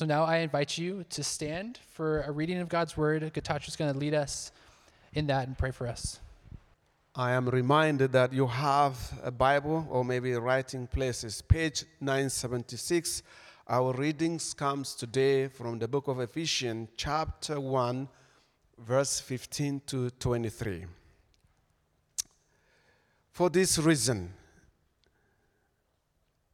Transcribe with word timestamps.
So 0.00 0.06
now 0.06 0.24
I 0.24 0.38
invite 0.38 0.78
you 0.78 1.04
to 1.10 1.22
stand 1.22 1.78
for 1.92 2.22
a 2.22 2.30
reading 2.30 2.56
of 2.56 2.70
God's 2.70 2.96
word. 2.96 3.20
Getachew's 3.34 3.76
going 3.76 3.92
to 3.92 3.98
lead 3.98 4.14
us 4.14 4.50
in 5.12 5.26
that 5.26 5.46
and 5.46 5.58
pray 5.58 5.72
for 5.72 5.86
us. 5.86 6.20
I 7.14 7.32
am 7.32 7.46
reminded 7.50 8.12
that 8.12 8.32
you 8.32 8.46
have 8.46 8.96
a 9.22 9.30
Bible 9.30 9.86
or 9.90 10.02
maybe 10.02 10.32
writing 10.32 10.86
places. 10.86 11.42
Page 11.42 11.84
976. 12.00 13.22
Our 13.68 13.92
readings 13.92 14.54
comes 14.54 14.94
today 14.94 15.48
from 15.48 15.78
the 15.78 15.86
book 15.86 16.08
of 16.08 16.18
Ephesians, 16.18 16.88
chapter 16.96 17.60
1, 17.60 18.08
verse 18.78 19.20
15 19.20 19.82
to 19.88 20.08
23. 20.12 20.86
For 23.32 23.50
this 23.50 23.76
reason, 23.76 24.32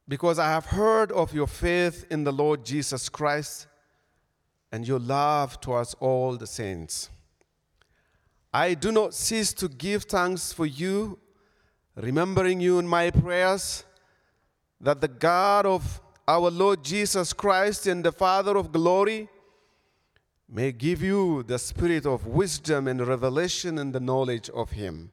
because 0.07 0.39
I 0.39 0.49
have 0.49 0.65
heard 0.65 1.11
of 1.11 1.33
your 1.33 1.47
faith 1.47 2.05
in 2.09 2.23
the 2.23 2.31
Lord 2.31 2.63
Jesus 2.63 3.09
Christ 3.09 3.67
and 4.71 4.87
your 4.87 4.99
love 4.99 5.59
towards 5.59 5.93
all 5.95 6.37
the 6.37 6.47
saints. 6.47 7.09
I 8.53 8.73
do 8.73 8.91
not 8.91 9.13
cease 9.13 9.53
to 9.53 9.67
give 9.67 10.03
thanks 10.03 10.53
for 10.53 10.65
you, 10.65 11.19
remembering 11.95 12.61
you 12.61 12.79
in 12.79 12.87
my 12.87 13.11
prayers, 13.11 13.83
that 14.79 15.01
the 15.01 15.07
God 15.07 15.65
of 15.65 16.01
our 16.27 16.49
Lord 16.49 16.83
Jesus 16.83 17.33
Christ 17.33 17.87
and 17.87 18.03
the 18.03 18.11
Father 18.11 18.57
of 18.57 18.71
glory 18.71 19.29
may 20.49 20.71
give 20.71 21.01
you 21.01 21.43
the 21.43 21.59
spirit 21.59 22.05
of 22.05 22.25
wisdom 22.25 22.87
and 22.87 23.05
revelation 23.05 23.77
in 23.77 23.91
the 23.91 23.99
knowledge 23.99 24.49
of 24.51 24.71
Him. 24.71 25.11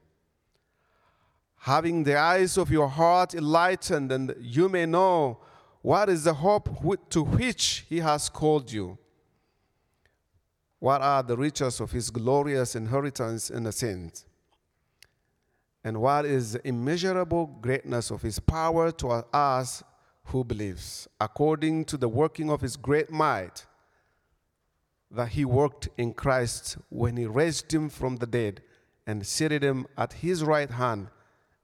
Having 1.64 2.04
the 2.04 2.16
eyes 2.16 2.56
of 2.56 2.70
your 2.70 2.88
heart 2.88 3.34
enlightened, 3.34 4.12
and 4.12 4.34
you 4.40 4.68
may 4.68 4.86
know 4.86 5.38
what 5.82 6.08
is 6.08 6.24
the 6.24 6.34
hope 6.34 6.68
to 7.10 7.22
which 7.22 7.84
He 7.88 7.98
has 8.00 8.28
called 8.28 8.72
you 8.72 8.98
what 10.84 11.00
are 11.00 11.22
the 11.22 11.34
riches 11.34 11.80
of 11.80 11.92
his 11.92 12.10
glorious 12.10 12.76
inheritance 12.76 13.48
in 13.48 13.62
the 13.62 13.72
saints? 13.72 14.26
And 15.82 15.98
what 15.98 16.26
is 16.26 16.52
the 16.52 16.68
immeasurable 16.68 17.46
greatness 17.62 18.10
of 18.10 18.20
his 18.20 18.38
power 18.38 18.92
to 18.92 19.08
us 19.32 19.82
who 20.24 20.44
believes, 20.44 21.08
according 21.18 21.86
to 21.86 21.96
the 21.96 22.10
working 22.10 22.50
of 22.50 22.60
his 22.60 22.76
great 22.76 23.10
might 23.10 23.64
that 25.10 25.28
he 25.28 25.46
worked 25.46 25.88
in 25.96 26.12
Christ 26.12 26.76
when 26.90 27.16
he 27.16 27.24
raised 27.24 27.72
him 27.72 27.88
from 27.88 28.16
the 28.16 28.26
dead 28.26 28.60
and 29.06 29.26
seated 29.26 29.64
him 29.64 29.86
at 29.96 30.12
his 30.12 30.44
right 30.44 30.70
hand 30.70 31.08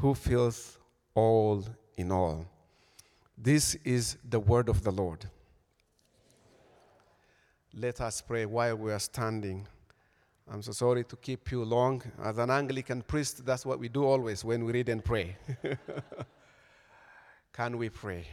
who 0.00 0.14
fills 0.14 0.78
all 1.14 1.64
in 1.96 2.12
all. 2.12 2.46
This 3.36 3.74
is 3.84 4.16
the 4.28 4.40
word 4.40 4.68
of 4.68 4.82
the 4.82 4.90
Lord. 4.90 5.28
Let 7.74 8.00
us 8.00 8.20
pray 8.20 8.46
while 8.46 8.76
we 8.76 8.92
are 8.92 8.98
standing. 8.98 9.66
I'm 10.50 10.62
so 10.62 10.72
sorry 10.72 11.04
to 11.04 11.16
keep 11.16 11.50
you 11.50 11.64
long. 11.64 12.02
As 12.22 12.38
an 12.38 12.50
Anglican 12.50 13.02
priest, 13.02 13.44
that's 13.44 13.66
what 13.66 13.78
we 13.78 13.88
do 13.88 14.04
always 14.04 14.44
when 14.44 14.64
we 14.64 14.72
read 14.72 14.88
and 14.88 15.04
pray. 15.04 15.36
Can 17.52 17.76
we 17.76 17.88
pray? 17.88 18.26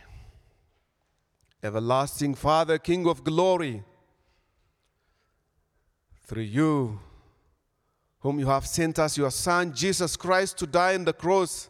Everlasting 1.61 2.35
Father, 2.35 2.77
King 2.77 3.07
of 3.07 3.23
glory, 3.23 3.83
through 6.25 6.43
you, 6.43 6.99
whom 8.25 8.39
you 8.39 8.47
have 8.47 8.65
sent 8.65 8.97
us, 8.97 9.19
your 9.19 9.29
Son, 9.29 9.71
Jesus 9.71 10.17
Christ, 10.17 10.57
to 10.57 10.65
die 10.65 10.95
on 10.95 11.05
the 11.05 11.13
cross, 11.13 11.69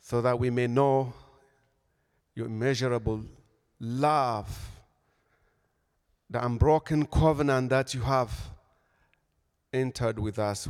so 0.00 0.20
that 0.20 0.36
we 0.36 0.50
may 0.50 0.66
know 0.66 1.12
your 2.34 2.46
immeasurable 2.46 3.22
love, 3.78 4.48
the 6.28 6.44
unbroken 6.44 7.06
covenant 7.06 7.70
that 7.70 7.94
you 7.94 8.00
have 8.00 8.32
entered 9.72 10.18
with 10.18 10.40
us 10.40 10.68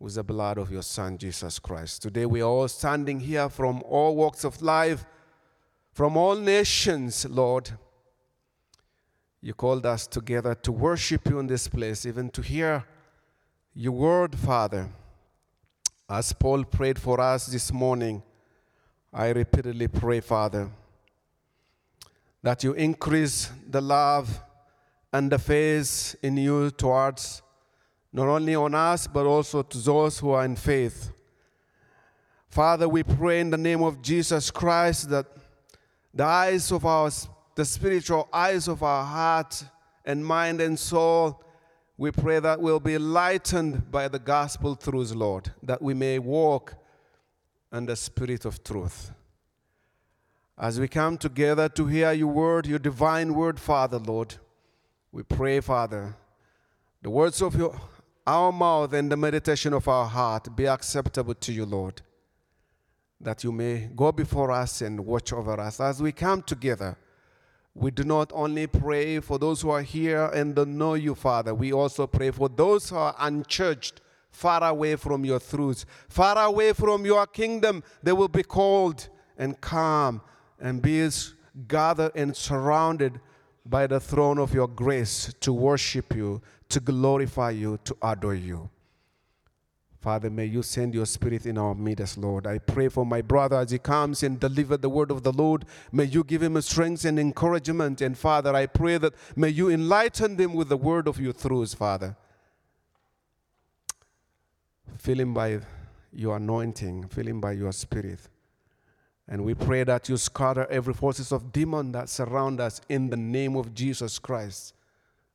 with 0.00 0.16
the 0.16 0.24
blood 0.24 0.58
of 0.58 0.72
your 0.72 0.82
Son, 0.82 1.16
Jesus 1.16 1.60
Christ. 1.60 2.02
Today 2.02 2.26
we 2.26 2.40
are 2.40 2.50
all 2.50 2.66
standing 2.66 3.20
here 3.20 3.48
from 3.48 3.84
all 3.84 4.16
walks 4.16 4.42
of 4.42 4.60
life, 4.60 5.04
from 5.92 6.16
all 6.16 6.34
nations, 6.34 7.24
Lord. 7.24 7.70
You 9.40 9.54
called 9.54 9.86
us 9.86 10.06
together 10.06 10.54
to 10.54 10.72
worship 10.72 11.28
you 11.28 11.38
in 11.38 11.46
this 11.46 11.68
place, 11.68 12.06
even 12.06 12.30
to 12.30 12.42
hear 12.42 12.84
your 13.74 13.92
word, 13.92 14.34
Father. 14.36 14.88
As 16.08 16.32
Paul 16.32 16.64
prayed 16.64 16.98
for 16.98 17.20
us 17.20 17.46
this 17.46 17.72
morning, 17.72 18.22
I 19.12 19.28
repeatedly 19.28 19.88
pray, 19.88 20.20
Father 20.20 20.70
that 22.42 22.62
you 22.62 22.72
increase 22.72 23.50
the 23.68 23.80
love 23.80 24.40
and 25.12 25.30
the 25.30 25.38
faith 25.38 26.14
in 26.22 26.36
you 26.36 26.70
towards 26.70 27.42
not 28.12 28.28
only 28.28 28.54
on 28.54 28.74
us, 28.74 29.06
but 29.06 29.26
also 29.26 29.62
to 29.62 29.78
those 29.78 30.18
who 30.18 30.30
are 30.30 30.44
in 30.44 30.56
faith. 30.56 31.10
Father, 32.48 32.88
we 32.88 33.02
pray 33.02 33.40
in 33.40 33.50
the 33.50 33.58
name 33.58 33.82
of 33.82 34.00
Jesus 34.00 34.50
Christ 34.50 35.10
that 35.10 35.26
the 36.14 36.24
eyes 36.24 36.72
of 36.72 36.86
our, 36.86 37.10
the 37.58 37.64
spiritual 37.64 38.28
eyes 38.32 38.68
of 38.68 38.84
our 38.84 39.04
heart 39.04 39.64
and 40.04 40.24
mind 40.24 40.60
and 40.60 40.78
soul, 40.78 41.42
we 41.96 42.12
pray 42.12 42.38
that 42.38 42.60
we'll 42.60 42.78
be 42.78 42.96
lightened 42.98 43.90
by 43.90 44.06
the 44.06 44.20
gospel 44.20 44.76
truths, 44.76 45.12
Lord, 45.12 45.50
that 45.64 45.82
we 45.82 45.92
may 45.92 46.20
walk 46.20 46.74
in 47.72 47.84
the 47.84 47.96
spirit 47.96 48.44
of 48.44 48.62
truth. 48.62 49.10
As 50.56 50.78
we 50.78 50.86
come 50.86 51.18
together 51.18 51.68
to 51.70 51.86
hear 51.86 52.12
your 52.12 52.28
word, 52.28 52.68
your 52.68 52.78
divine 52.78 53.34
word, 53.34 53.58
Father, 53.58 53.98
Lord, 53.98 54.36
we 55.10 55.24
pray, 55.24 55.58
Father, 55.58 56.14
the 57.02 57.10
words 57.10 57.42
of 57.42 57.56
your, 57.56 57.74
our 58.24 58.52
mouth 58.52 58.92
and 58.92 59.10
the 59.10 59.16
meditation 59.16 59.72
of 59.72 59.88
our 59.88 60.06
heart 60.06 60.54
be 60.54 60.66
acceptable 60.66 61.34
to 61.34 61.52
you, 61.52 61.66
Lord, 61.66 62.02
that 63.20 63.42
you 63.42 63.50
may 63.50 63.90
go 63.96 64.12
before 64.12 64.52
us 64.52 64.80
and 64.80 65.04
watch 65.04 65.32
over 65.32 65.58
us. 65.58 65.80
As 65.80 66.00
we 66.00 66.12
come 66.12 66.40
together, 66.42 66.96
we 67.78 67.92
do 67.92 68.02
not 68.02 68.32
only 68.34 68.66
pray 68.66 69.20
for 69.20 69.38
those 69.38 69.62
who 69.62 69.70
are 69.70 69.82
here 69.82 70.26
and 70.34 70.54
don't 70.54 70.76
know 70.76 70.94
you, 70.94 71.14
Father, 71.14 71.54
we 71.54 71.72
also 71.72 72.06
pray 72.08 72.32
for 72.32 72.48
those 72.48 72.90
who 72.90 72.96
are 72.96 73.14
unchurched, 73.18 74.00
far 74.30 74.64
away 74.64 74.96
from 74.96 75.24
your 75.24 75.38
truths, 75.38 75.86
far 76.08 76.36
away 76.38 76.72
from 76.72 77.06
your 77.06 77.26
kingdom. 77.26 77.84
They 78.02 78.12
will 78.12 78.28
be 78.28 78.42
called 78.42 79.08
and 79.36 79.60
come 79.60 80.22
and 80.58 80.82
be 80.82 81.08
gathered 81.68 82.12
and 82.16 82.36
surrounded 82.36 83.20
by 83.64 83.86
the 83.86 84.00
throne 84.00 84.38
of 84.38 84.52
your 84.52 84.68
grace 84.68 85.32
to 85.40 85.52
worship 85.52 86.16
you, 86.16 86.42
to 86.70 86.80
glorify 86.80 87.50
you, 87.50 87.78
to 87.84 87.96
adore 88.02 88.34
you. 88.34 88.70
Father, 90.08 90.30
may 90.30 90.46
you 90.46 90.62
send 90.62 90.94
your 90.94 91.04
spirit 91.04 91.44
in 91.44 91.58
our 91.58 91.74
midst, 91.74 92.16
Lord. 92.16 92.46
I 92.46 92.56
pray 92.56 92.88
for 92.88 93.04
my 93.04 93.20
brother 93.20 93.56
as 93.56 93.72
he 93.72 93.78
comes 93.78 94.22
and 94.22 94.40
deliver 94.40 94.78
the 94.78 94.88
word 94.88 95.10
of 95.10 95.22
the 95.22 95.34
Lord. 95.34 95.66
May 95.92 96.04
you 96.04 96.24
give 96.24 96.42
him 96.42 96.58
strength 96.62 97.04
and 97.04 97.18
encouragement. 97.18 98.00
And 98.00 98.16
Father, 98.16 98.56
I 98.56 98.64
pray 98.64 98.96
that 98.96 99.12
may 99.36 99.50
you 99.50 99.68
enlighten 99.68 100.36
them 100.36 100.54
with 100.54 100.70
the 100.70 100.78
word 100.78 101.08
of 101.08 101.20
your 101.20 101.34
truths, 101.34 101.74
Father. 101.74 102.16
Fill 104.96 105.20
him 105.20 105.34
by 105.34 105.60
your 106.10 106.36
anointing, 106.36 107.08
fill 107.08 107.28
him 107.28 107.42
by 107.42 107.52
your 107.52 107.72
spirit. 107.72 108.20
And 109.28 109.44
we 109.44 109.52
pray 109.52 109.84
that 109.84 110.08
you 110.08 110.16
scatter 110.16 110.66
every 110.70 110.94
forces 110.94 111.32
of 111.32 111.52
demon 111.52 111.92
that 111.92 112.08
surround 112.08 112.60
us 112.60 112.80
in 112.88 113.10
the 113.10 113.18
name 113.18 113.56
of 113.56 113.74
Jesus 113.74 114.18
Christ. 114.18 114.72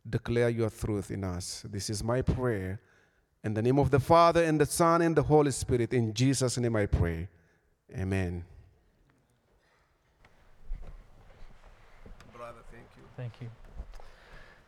Declare 0.09 0.49
your 0.49 0.71
truth 0.71 1.11
in 1.11 1.23
us. 1.23 1.63
This 1.69 1.91
is 1.91 2.03
my 2.03 2.23
prayer. 2.23 2.79
In 3.43 3.53
the 3.53 3.61
name 3.61 3.77
of 3.77 3.91
the 3.91 3.99
Father, 3.99 4.41
and 4.41 4.59
the 4.59 4.65
Son, 4.65 5.01
and 5.01 5.15
the 5.15 5.23
Holy 5.23 5.51
Spirit, 5.51 5.93
in 5.93 6.13
Jesus' 6.13 6.57
name 6.57 6.77
I 6.77 6.85
pray. 6.85 7.27
Amen. 7.93 8.45
Brother, 12.33 12.59
thank 12.71 12.85
you. 12.95 13.03
Thank 13.17 13.33
you. 13.41 13.49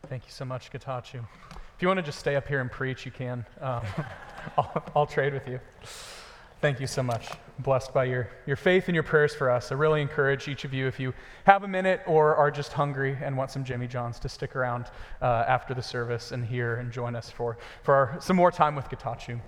Thank 0.08 0.26
you 0.26 0.30
so 0.30 0.44
much, 0.44 0.70
Getachew. 0.70 1.24
If 1.50 1.82
you 1.82 1.88
want 1.88 1.98
to 1.98 2.02
just 2.02 2.18
stay 2.18 2.36
up 2.36 2.46
here 2.46 2.60
and 2.60 2.70
preach, 2.70 3.06
you 3.06 3.12
can. 3.12 3.46
Um, 3.62 3.82
I'll, 4.58 4.84
I'll 4.94 5.06
trade 5.06 5.32
with 5.32 5.48
you. 5.48 5.58
Thank 6.62 6.80
you 6.80 6.86
so 6.86 7.02
much. 7.02 7.28
Blessed 7.58 7.92
by 7.92 8.04
your, 8.04 8.30
your 8.46 8.56
faith 8.56 8.88
and 8.88 8.94
your 8.94 9.02
prayers 9.02 9.34
for 9.34 9.50
us. 9.50 9.70
I 9.70 9.74
really 9.74 10.00
encourage 10.00 10.48
each 10.48 10.64
of 10.64 10.72
you, 10.72 10.86
if 10.86 10.98
you 10.98 11.12
have 11.44 11.64
a 11.64 11.68
minute 11.68 12.00
or 12.06 12.34
are 12.34 12.50
just 12.50 12.72
hungry 12.72 13.16
and 13.22 13.36
want 13.36 13.50
some 13.50 13.62
Jimmy 13.62 13.86
Johns, 13.86 14.18
to 14.20 14.28
stick 14.30 14.56
around 14.56 14.86
uh, 15.20 15.44
after 15.46 15.74
the 15.74 15.82
service 15.82 16.32
and 16.32 16.42
here 16.42 16.76
and 16.76 16.90
join 16.90 17.14
us 17.14 17.30
for, 17.30 17.58
for 17.82 17.94
our, 17.94 18.16
some 18.20 18.36
more 18.36 18.50
time 18.50 18.74
with 18.74 18.88
Getachew. 18.88 19.38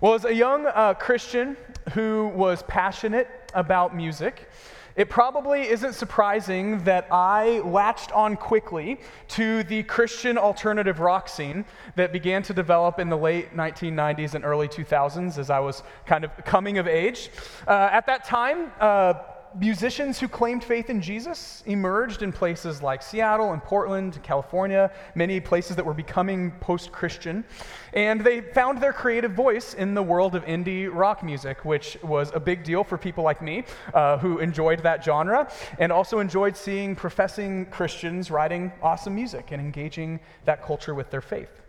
Well, 0.00 0.14
as 0.14 0.24
a 0.24 0.34
young 0.34 0.66
uh, 0.66 0.94
Christian 0.94 1.56
who 1.92 2.32
was 2.34 2.64
passionate 2.64 3.28
about 3.54 3.94
music, 3.94 4.50
it 4.96 5.08
probably 5.10 5.68
isn't 5.68 5.94
surprising 5.94 6.82
that 6.84 7.08
I 7.10 7.60
latched 7.60 8.12
on 8.12 8.36
quickly 8.36 9.00
to 9.28 9.64
the 9.64 9.82
Christian 9.84 10.38
alternative 10.38 11.00
rock 11.00 11.28
scene 11.28 11.64
that 11.96 12.12
began 12.12 12.42
to 12.44 12.54
develop 12.54 13.00
in 13.00 13.08
the 13.08 13.16
late 13.16 13.56
1990s 13.56 14.34
and 14.34 14.44
early 14.44 14.68
2000s 14.68 15.36
as 15.38 15.50
I 15.50 15.58
was 15.58 15.82
kind 16.06 16.24
of 16.24 16.30
coming 16.44 16.78
of 16.78 16.86
age. 16.86 17.30
Uh, 17.66 17.88
at 17.90 18.06
that 18.06 18.24
time, 18.24 18.70
uh, 18.80 19.14
musicians 19.54 20.18
who 20.18 20.28
claimed 20.28 20.64
faith 20.64 20.90
in 20.90 21.00
Jesus 21.00 21.62
emerged 21.66 22.22
in 22.22 22.32
places 22.32 22.82
like 22.82 23.02
Seattle 23.02 23.52
and 23.52 23.62
Portland, 23.62 24.20
California, 24.22 24.90
many 25.14 25.40
places 25.40 25.76
that 25.76 25.84
were 25.84 25.94
becoming 25.94 26.50
post 26.60 26.92
Christian. 26.92 27.44
And 27.92 28.20
they 28.20 28.40
found 28.40 28.80
their 28.80 28.92
creative 28.92 29.32
voice 29.32 29.74
in 29.74 29.94
the 29.94 30.02
world 30.02 30.34
of 30.34 30.44
indie 30.44 30.88
rock 30.92 31.22
music, 31.22 31.64
which 31.64 31.96
was 32.02 32.32
a 32.34 32.40
big 32.40 32.64
deal 32.64 32.84
for 32.84 32.98
people 32.98 33.24
like 33.24 33.40
me 33.40 33.64
uh, 33.92 34.18
who 34.18 34.38
enjoyed 34.38 34.82
that 34.82 35.04
genre 35.04 35.50
and 35.78 35.92
also 35.92 36.18
enjoyed 36.18 36.56
seeing 36.56 36.96
professing 36.96 37.66
Christians 37.66 38.30
writing 38.30 38.72
awesome 38.82 39.14
music 39.14 39.52
and 39.52 39.60
engaging 39.60 40.20
that 40.44 40.62
culture 40.62 40.94
with 40.94 41.10
their 41.10 41.22
faith. 41.22 41.63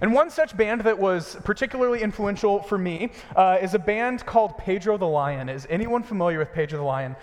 And 0.00 0.14
one 0.14 0.30
such 0.30 0.56
band 0.56 0.80
that 0.82 0.98
was 0.98 1.36
particularly 1.44 2.00
influential 2.00 2.62
for 2.62 2.78
me 2.78 3.12
uh, 3.36 3.58
is 3.60 3.74
a 3.74 3.78
band 3.78 4.24
called 4.24 4.56
Pedro 4.56 4.96
the 4.96 5.04
Lion. 5.04 5.48
Is 5.50 5.66
anyone 5.68 6.02
familiar 6.02 6.38
with 6.38 6.52
Pedro 6.52 6.78
the 6.78 6.84
Lion? 6.84 7.16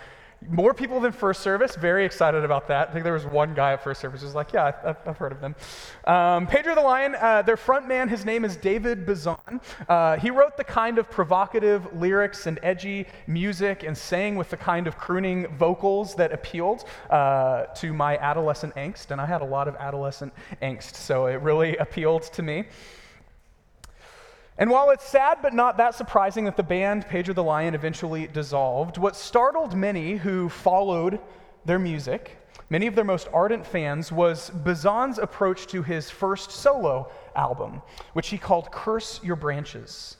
More 0.46 0.72
people 0.72 1.00
than 1.00 1.10
first 1.10 1.40
service, 1.40 1.74
very 1.74 2.04
excited 2.04 2.44
about 2.44 2.68
that. 2.68 2.88
I 2.88 2.92
think 2.92 3.02
there 3.02 3.12
was 3.12 3.26
one 3.26 3.54
guy 3.54 3.72
at 3.72 3.82
first 3.82 4.00
service 4.00 4.22
who's 4.22 4.36
like, 4.36 4.52
Yeah, 4.52 4.72
I've, 4.84 4.96
I've 5.04 5.18
heard 5.18 5.32
of 5.32 5.40
them. 5.40 5.56
Um, 6.04 6.46
Pedro 6.46 6.76
the 6.76 6.80
Lion, 6.80 7.16
uh, 7.16 7.42
their 7.42 7.56
front 7.56 7.88
man, 7.88 8.08
his 8.08 8.24
name 8.24 8.44
is 8.44 8.56
David 8.56 9.04
Bazan. 9.04 9.60
Uh, 9.88 10.16
he 10.16 10.30
wrote 10.30 10.56
the 10.56 10.62
kind 10.62 10.98
of 10.98 11.10
provocative 11.10 11.92
lyrics 11.92 12.46
and 12.46 12.60
edgy 12.62 13.06
music 13.26 13.82
and 13.82 13.98
sang 13.98 14.36
with 14.36 14.48
the 14.50 14.56
kind 14.56 14.86
of 14.86 14.96
crooning 14.96 15.48
vocals 15.56 16.14
that 16.14 16.32
appealed 16.32 16.84
uh, 17.10 17.64
to 17.74 17.92
my 17.92 18.16
adolescent 18.18 18.72
angst. 18.76 19.10
And 19.10 19.20
I 19.20 19.26
had 19.26 19.42
a 19.42 19.46
lot 19.46 19.66
of 19.66 19.74
adolescent 19.74 20.32
angst, 20.62 20.94
so 20.94 21.26
it 21.26 21.40
really 21.42 21.76
appealed 21.78 22.22
to 22.22 22.42
me. 22.42 22.64
And 24.58 24.70
while 24.70 24.90
it's 24.90 25.04
sad 25.04 25.38
but 25.40 25.54
not 25.54 25.76
that 25.76 25.94
surprising 25.94 26.44
that 26.46 26.56
the 26.56 26.64
band 26.64 27.06
Pedro 27.06 27.32
the 27.32 27.44
Lion 27.44 27.76
eventually 27.76 28.26
dissolved, 28.26 28.98
what 28.98 29.14
startled 29.14 29.76
many 29.76 30.16
who 30.16 30.48
followed 30.48 31.20
their 31.64 31.78
music, 31.78 32.36
many 32.68 32.88
of 32.88 32.96
their 32.96 33.04
most 33.04 33.28
ardent 33.32 33.64
fans, 33.64 34.10
was 34.10 34.50
Bazan's 34.50 35.18
approach 35.18 35.68
to 35.68 35.84
his 35.84 36.10
first 36.10 36.50
solo 36.50 37.08
album, 37.36 37.82
which 38.14 38.30
he 38.30 38.38
called 38.38 38.72
Curse 38.72 39.20
Your 39.22 39.36
Branches. 39.36 40.16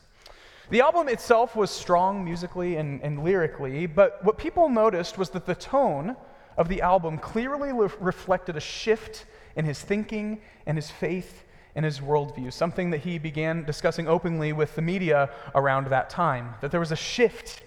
The 0.70 0.82
album 0.82 1.08
itself 1.08 1.56
was 1.56 1.73
strong 1.73 2.25
musically 2.25 2.76
and, 2.76 3.02
and 3.02 3.25
lyrically, 3.25 3.87
but 3.87 4.25
what 4.25 4.38
people 4.38 4.69
noticed 4.69 5.19
was 5.19 5.31
that 5.31 5.46
the 5.46 5.55
tone 5.56 6.14
of 6.56 6.69
the 6.69 6.82
album 6.82 7.19
clearly 7.19 7.73
re- 7.73 7.88
reflected 7.99 8.56
a 8.56 8.61
shift 8.61 9.25
in 9.56 9.64
his 9.64 9.81
thinking 9.81 10.43
and 10.64 10.79
his 10.79 10.91
faith 10.91 11.44
in 11.79 11.85
his 11.85 12.01
worldview, 12.01 12.53
something 12.53 12.91
that 12.91 12.99
he 12.99 13.19
began 13.19 13.63
discussing 13.63 14.09
openly 14.09 14.53
with 14.53 14.75
the 14.75 14.83
media 14.83 15.31
around 15.55 15.87
that 15.87 16.11
time, 16.11 16.55
that 16.61 16.73
there 16.73 16.81
was 16.81 16.91
a 16.91 16.97
shift 16.97 17.63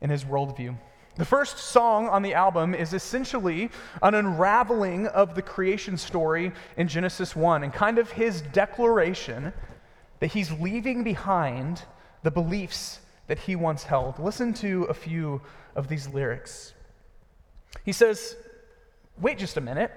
in 0.00 0.10
his 0.10 0.24
worldview. 0.24 0.76
The 1.14 1.24
first 1.24 1.58
song 1.58 2.08
on 2.08 2.22
the 2.22 2.34
album 2.34 2.74
is 2.74 2.92
essentially 2.92 3.70
an 4.02 4.14
unraveling 4.14 5.06
of 5.06 5.36
the 5.36 5.42
creation 5.42 5.96
story 5.96 6.50
in 6.76 6.88
Genesis 6.88 7.36
1 7.36 7.62
and 7.62 7.72
kind 7.72 7.98
of 7.98 8.10
his 8.10 8.40
declaration 8.40 9.52
that 10.18 10.32
he's 10.32 10.50
leaving 10.50 11.04
behind 11.04 11.82
the 12.24 12.32
beliefs 12.32 12.98
that 13.28 13.38
he 13.38 13.54
once 13.54 13.84
held. 13.84 14.18
Listen 14.18 14.52
to 14.54 14.82
a 14.84 14.94
few 14.94 15.40
of 15.76 15.86
these 15.86 16.08
lyrics. 16.08 16.74
He 17.84 17.92
says, 17.92 18.34
Wait 19.20 19.38
just 19.38 19.56
a 19.56 19.60
minute. 19.60 19.92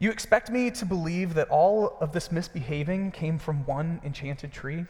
You 0.00 0.10
expect 0.10 0.50
me 0.50 0.70
to 0.70 0.86
believe 0.86 1.34
that 1.34 1.50
all 1.50 1.98
of 2.00 2.12
this 2.12 2.32
misbehaving 2.32 3.10
came 3.10 3.38
from 3.38 3.66
one 3.66 4.00
enchanted 4.02 4.50
tree? 4.50 4.86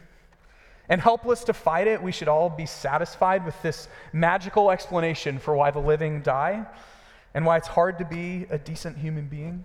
And 0.88 1.00
helpless 1.00 1.42
to 1.44 1.52
fight 1.52 1.88
it, 1.88 2.00
we 2.00 2.12
should 2.12 2.28
all 2.28 2.48
be 2.48 2.64
satisfied 2.64 3.44
with 3.44 3.60
this 3.60 3.88
magical 4.12 4.70
explanation 4.70 5.40
for 5.40 5.56
why 5.56 5.72
the 5.72 5.80
living 5.80 6.22
die 6.22 6.64
and 7.34 7.44
why 7.44 7.56
it's 7.56 7.66
hard 7.66 7.98
to 7.98 8.04
be 8.04 8.46
a 8.50 8.58
decent 8.58 8.98
human 8.98 9.26
being. 9.26 9.64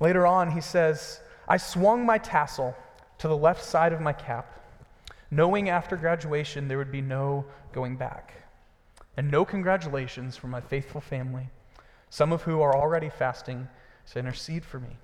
Later 0.00 0.26
on, 0.26 0.50
he 0.50 0.62
says, 0.62 1.20
I 1.46 1.58
swung 1.58 2.06
my 2.06 2.16
tassel 2.16 2.74
to 3.18 3.28
the 3.28 3.36
left 3.36 3.62
side 3.62 3.92
of 3.92 4.00
my 4.00 4.14
cap, 4.14 4.64
knowing 5.30 5.68
after 5.68 5.98
graduation 5.98 6.68
there 6.68 6.78
would 6.78 6.92
be 6.92 7.02
no 7.02 7.44
going 7.72 7.96
back, 7.96 8.32
and 9.18 9.30
no 9.30 9.44
congratulations 9.44 10.38
for 10.38 10.46
my 10.46 10.60
faithful 10.62 11.02
family, 11.02 11.50
some 12.08 12.32
of 12.32 12.42
who 12.42 12.62
are 12.62 12.74
already 12.74 13.10
fasting 13.10 13.68
to 14.12 14.18
intercede 14.18 14.64
for 14.64 14.80
me 14.80 14.96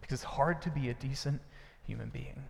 because 0.00 0.14
it's 0.14 0.24
hard 0.24 0.60
to 0.62 0.70
be 0.70 0.90
a 0.90 0.94
decent 0.94 1.40
human 1.86 2.08
being. 2.08 2.44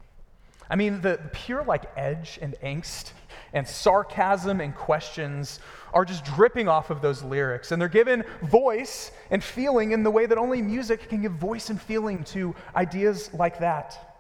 I 0.70 0.76
mean, 0.76 1.00
the 1.00 1.20
pure 1.32 1.64
like 1.64 1.90
edge 1.96 2.38
and 2.40 2.54
angst 2.62 3.10
and 3.52 3.66
sarcasm 3.66 4.60
and 4.60 4.74
questions 4.74 5.58
are 5.92 6.04
just 6.04 6.24
dripping 6.24 6.68
off 6.68 6.90
of 6.90 7.02
those 7.02 7.24
lyrics. 7.24 7.72
And 7.72 7.82
they're 7.82 7.88
given 7.88 8.24
voice 8.42 9.10
and 9.30 9.42
feeling 9.42 9.90
in 9.90 10.04
the 10.04 10.10
way 10.10 10.26
that 10.26 10.38
only 10.38 10.62
music 10.62 11.08
can 11.08 11.22
give 11.22 11.32
voice 11.32 11.70
and 11.70 11.82
feeling 11.82 12.22
to 12.24 12.54
ideas 12.76 13.34
like 13.34 13.58
that. 13.58 14.10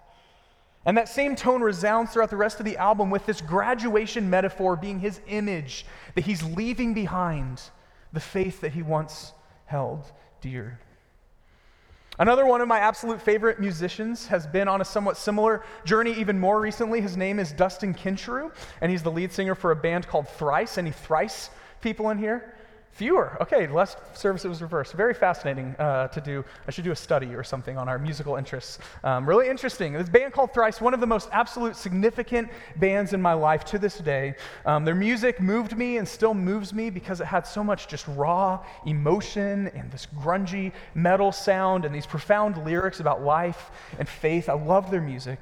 And 0.84 0.96
that 0.96 1.08
same 1.08 1.36
tone 1.36 1.60
resounds 1.60 2.12
throughout 2.12 2.30
the 2.30 2.36
rest 2.36 2.58
of 2.58 2.64
the 2.64 2.78
album 2.78 3.10
with 3.10 3.26
this 3.26 3.40
graduation 3.40 4.28
metaphor 4.28 4.76
being 4.76 4.98
his 4.98 5.20
image 5.28 5.86
that 6.16 6.24
he's 6.24 6.42
leaving 6.42 6.94
behind 6.94 7.62
the 8.12 8.20
faith 8.20 8.60
that 8.62 8.72
he 8.72 8.82
once 8.82 9.32
held 9.66 10.10
dear. 10.40 10.80
Another 12.20 12.44
one 12.44 12.60
of 12.60 12.68
my 12.68 12.80
absolute 12.80 13.18
favorite 13.22 13.58
musicians 13.60 14.26
has 14.26 14.46
been 14.46 14.68
on 14.68 14.82
a 14.82 14.84
somewhat 14.84 15.16
similar 15.16 15.64
journey 15.86 16.12
even 16.12 16.38
more 16.38 16.60
recently. 16.60 17.00
His 17.00 17.16
name 17.16 17.38
is 17.38 17.50
Dustin 17.50 17.94
Kensrue, 17.94 18.52
and 18.82 18.90
he's 18.90 19.02
the 19.02 19.10
lead 19.10 19.32
singer 19.32 19.54
for 19.54 19.70
a 19.70 19.76
band 19.76 20.06
called 20.06 20.28
Thrice. 20.28 20.76
Any 20.76 20.90
Thrice 20.90 21.48
people 21.80 22.10
in 22.10 22.18
here? 22.18 22.54
Fewer. 22.92 23.40
Okay, 23.40 23.66
less 23.66 23.96
service 24.14 24.44
it 24.44 24.48
was 24.48 24.60
reversed. 24.60 24.92
Very 24.94 25.14
fascinating 25.14 25.74
uh, 25.78 26.08
to 26.08 26.20
do. 26.20 26.44
I 26.66 26.70
should 26.70 26.84
do 26.84 26.90
a 26.90 26.96
study 26.96 27.34
or 27.34 27.44
something 27.44 27.78
on 27.78 27.88
our 27.88 27.98
musical 27.98 28.36
interests. 28.36 28.78
Um, 29.04 29.26
really 29.26 29.48
interesting. 29.48 29.92
This 29.92 30.08
band 30.08 30.32
called 30.32 30.52
Thrice, 30.52 30.80
one 30.80 30.92
of 30.92 31.00
the 31.00 31.06
most 31.06 31.28
absolute 31.32 31.76
significant 31.76 32.50
bands 32.76 33.12
in 33.12 33.22
my 33.22 33.32
life 33.32 33.64
to 33.66 33.78
this 33.78 33.98
day. 33.98 34.34
Um, 34.66 34.84
their 34.84 34.94
music 34.94 35.40
moved 35.40 35.78
me 35.78 35.98
and 35.98 36.06
still 36.06 36.34
moves 36.34 36.74
me 36.74 36.90
because 36.90 37.20
it 37.20 37.26
had 37.26 37.46
so 37.46 37.62
much 37.62 37.88
just 37.88 38.06
raw 38.08 38.62
emotion 38.84 39.68
and 39.68 39.90
this 39.92 40.06
grungy 40.18 40.72
metal 40.94 41.32
sound 41.32 41.84
and 41.84 41.94
these 41.94 42.06
profound 42.06 42.62
lyrics 42.64 43.00
about 43.00 43.22
life 43.22 43.70
and 43.98 44.08
faith. 44.08 44.48
I 44.48 44.54
love 44.54 44.90
their 44.90 45.00
music. 45.00 45.38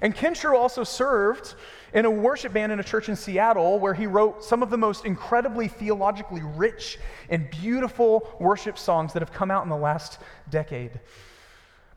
And 0.00 0.14
Kensrue 0.14 0.54
also 0.54 0.84
served 0.84 1.54
in 1.92 2.04
a 2.04 2.10
worship 2.10 2.52
band 2.52 2.72
in 2.72 2.80
a 2.80 2.84
church 2.84 3.08
in 3.08 3.16
Seattle 3.16 3.78
where 3.78 3.94
he 3.94 4.06
wrote 4.06 4.44
some 4.44 4.62
of 4.62 4.70
the 4.70 4.76
most 4.76 5.04
incredibly 5.04 5.68
theologically 5.68 6.42
rich 6.42 6.98
and 7.30 7.50
beautiful 7.50 8.34
worship 8.38 8.78
songs 8.78 9.12
that 9.12 9.20
have 9.20 9.32
come 9.32 9.50
out 9.50 9.62
in 9.62 9.68
the 9.68 9.76
last 9.76 10.18
decade. 10.50 11.00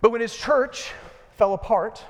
But 0.01 0.11
when 0.11 0.21
his 0.21 0.35
church 0.35 0.91
fell 1.37 1.53
apart 1.53 2.03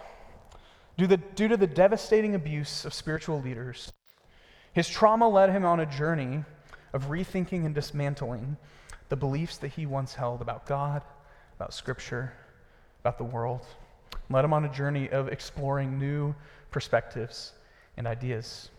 due, 0.97 1.07
the, 1.07 1.17
due 1.17 1.47
to 1.47 1.57
the 1.57 1.67
devastating 1.67 2.35
abuse 2.35 2.85
of 2.85 2.93
spiritual 2.93 3.41
leaders, 3.41 3.91
his 4.73 4.87
trauma 4.87 5.27
led 5.27 5.49
him 5.49 5.65
on 5.65 5.79
a 5.79 5.85
journey 5.85 6.43
of 6.93 7.05
rethinking 7.05 7.65
and 7.65 7.73
dismantling 7.73 8.57
the 9.09 9.15
beliefs 9.15 9.57
that 9.57 9.69
he 9.69 9.85
once 9.85 10.13
held 10.13 10.41
about 10.41 10.65
God, 10.65 11.01
about 11.57 11.73
Scripture, 11.73 12.31
about 13.01 13.17
the 13.17 13.23
world. 13.23 13.65
Led 14.29 14.45
him 14.45 14.53
on 14.53 14.65
a 14.65 14.69
journey 14.69 15.09
of 15.09 15.27
exploring 15.27 15.97
new 15.97 16.33
perspectives 16.69 17.53
and 17.97 18.07
ideas. 18.07 18.69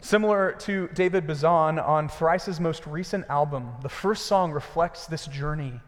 Similar 0.00 0.52
to 0.60 0.88
David 0.94 1.26
Bazan 1.26 1.78
on 1.78 2.08
Thrice's 2.08 2.58
most 2.58 2.86
recent 2.86 3.26
album, 3.28 3.70
the 3.82 3.88
first 3.88 4.26
song 4.26 4.50
reflects 4.50 5.06
this 5.06 5.26
journey 5.26 5.80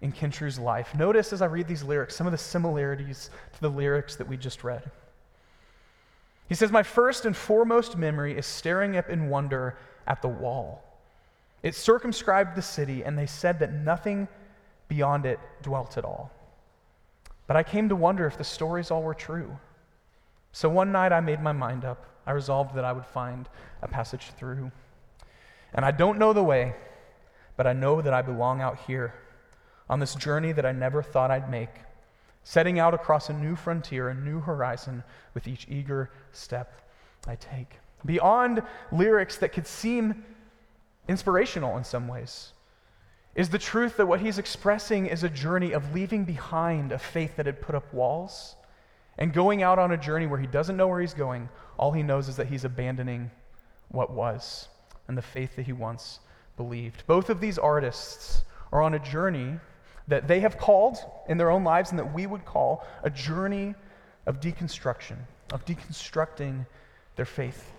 in 0.00 0.12
Kensrue's 0.12 0.58
life. 0.58 0.94
Notice 0.94 1.32
as 1.32 1.42
I 1.42 1.46
read 1.46 1.68
these 1.68 1.82
lyrics 1.82 2.16
some 2.16 2.26
of 2.26 2.32
the 2.32 2.38
similarities 2.38 3.30
to 3.52 3.60
the 3.60 3.68
lyrics 3.68 4.16
that 4.16 4.26
we 4.26 4.36
just 4.36 4.64
read. 4.64 4.90
He 6.48 6.54
says, 6.56 6.72
My 6.72 6.82
first 6.82 7.26
and 7.26 7.36
foremost 7.36 7.96
memory 7.96 8.36
is 8.36 8.44
staring 8.44 8.96
up 8.96 9.08
in 9.08 9.28
wonder 9.28 9.78
at 10.06 10.20
the 10.20 10.28
wall. 10.28 10.82
It 11.62 11.74
circumscribed 11.74 12.56
the 12.56 12.62
city, 12.62 13.04
and 13.04 13.16
they 13.16 13.26
said 13.26 13.60
that 13.60 13.72
nothing 13.72 14.26
beyond 14.88 15.26
it 15.26 15.38
dwelt 15.62 15.96
at 15.96 16.04
all. 16.04 16.32
But 17.46 17.56
I 17.56 17.62
came 17.62 17.88
to 17.88 17.96
wonder 17.96 18.26
if 18.26 18.36
the 18.36 18.44
stories 18.44 18.90
all 18.90 19.02
were 19.02 19.14
true. 19.14 19.56
So 20.52 20.68
one 20.68 20.92
night 20.92 21.12
I 21.12 21.20
made 21.20 21.42
my 21.42 21.52
mind 21.52 21.84
up. 21.84 22.06
I 22.26 22.32
resolved 22.32 22.74
that 22.74 22.84
I 22.84 22.92
would 22.92 23.06
find 23.06 23.48
a 23.82 23.88
passage 23.88 24.30
through. 24.36 24.70
And 25.72 25.84
I 25.84 25.90
don't 25.90 26.18
know 26.18 26.32
the 26.32 26.42
way, 26.42 26.74
but 27.56 27.66
I 27.66 27.72
know 27.72 28.00
that 28.00 28.12
I 28.12 28.22
belong 28.22 28.60
out 28.60 28.78
here 28.86 29.14
on 29.88 30.00
this 30.00 30.14
journey 30.14 30.52
that 30.52 30.66
I 30.66 30.72
never 30.72 31.02
thought 31.02 31.30
I'd 31.30 31.50
make, 31.50 31.70
setting 32.44 32.78
out 32.78 32.94
across 32.94 33.28
a 33.28 33.32
new 33.32 33.56
frontier, 33.56 34.08
a 34.08 34.14
new 34.14 34.40
horizon 34.40 35.02
with 35.34 35.48
each 35.48 35.66
eager 35.68 36.10
step 36.32 36.80
I 37.26 37.36
take. 37.36 37.78
Beyond 38.04 38.62
lyrics 38.92 39.36
that 39.38 39.52
could 39.52 39.66
seem 39.66 40.24
inspirational 41.08 41.76
in 41.76 41.84
some 41.84 42.08
ways, 42.08 42.52
is 43.34 43.48
the 43.48 43.58
truth 43.58 43.96
that 43.96 44.06
what 44.06 44.20
he's 44.20 44.38
expressing 44.38 45.06
is 45.06 45.22
a 45.22 45.28
journey 45.28 45.72
of 45.72 45.94
leaving 45.94 46.24
behind 46.24 46.92
a 46.92 46.98
faith 46.98 47.36
that 47.36 47.46
had 47.46 47.60
put 47.60 47.74
up 47.74 47.92
walls 47.92 48.56
and 49.20 49.34
going 49.34 49.62
out 49.62 49.78
on 49.78 49.92
a 49.92 49.96
journey 49.96 50.26
where 50.26 50.40
he 50.40 50.46
doesn't 50.46 50.76
know 50.76 50.88
where 50.88 51.00
he's 51.00 51.14
going. 51.14 51.48
All 51.78 51.92
he 51.92 52.02
knows 52.02 52.28
is 52.28 52.36
that 52.36 52.46
he's 52.46 52.64
abandoning 52.64 53.30
what 53.88 54.10
was 54.10 54.68
and 55.06 55.16
the 55.16 55.22
faith 55.22 55.56
that 55.56 55.66
he 55.66 55.72
once 55.72 56.20
believed. 56.56 57.06
Both 57.06 57.28
of 57.28 57.40
these 57.40 57.58
artists 57.58 58.42
are 58.72 58.82
on 58.82 58.94
a 58.94 58.98
journey 58.98 59.58
that 60.08 60.26
they 60.26 60.40
have 60.40 60.56
called 60.56 60.98
in 61.28 61.36
their 61.36 61.50
own 61.50 61.64
lives 61.64 61.90
and 61.90 61.98
that 61.98 62.14
we 62.14 62.26
would 62.26 62.44
call 62.44 62.86
a 63.02 63.10
journey 63.10 63.74
of 64.26 64.40
deconstruction, 64.40 65.16
of 65.52 65.64
deconstructing 65.66 66.66
their 67.16 67.24
faith. 67.26 67.72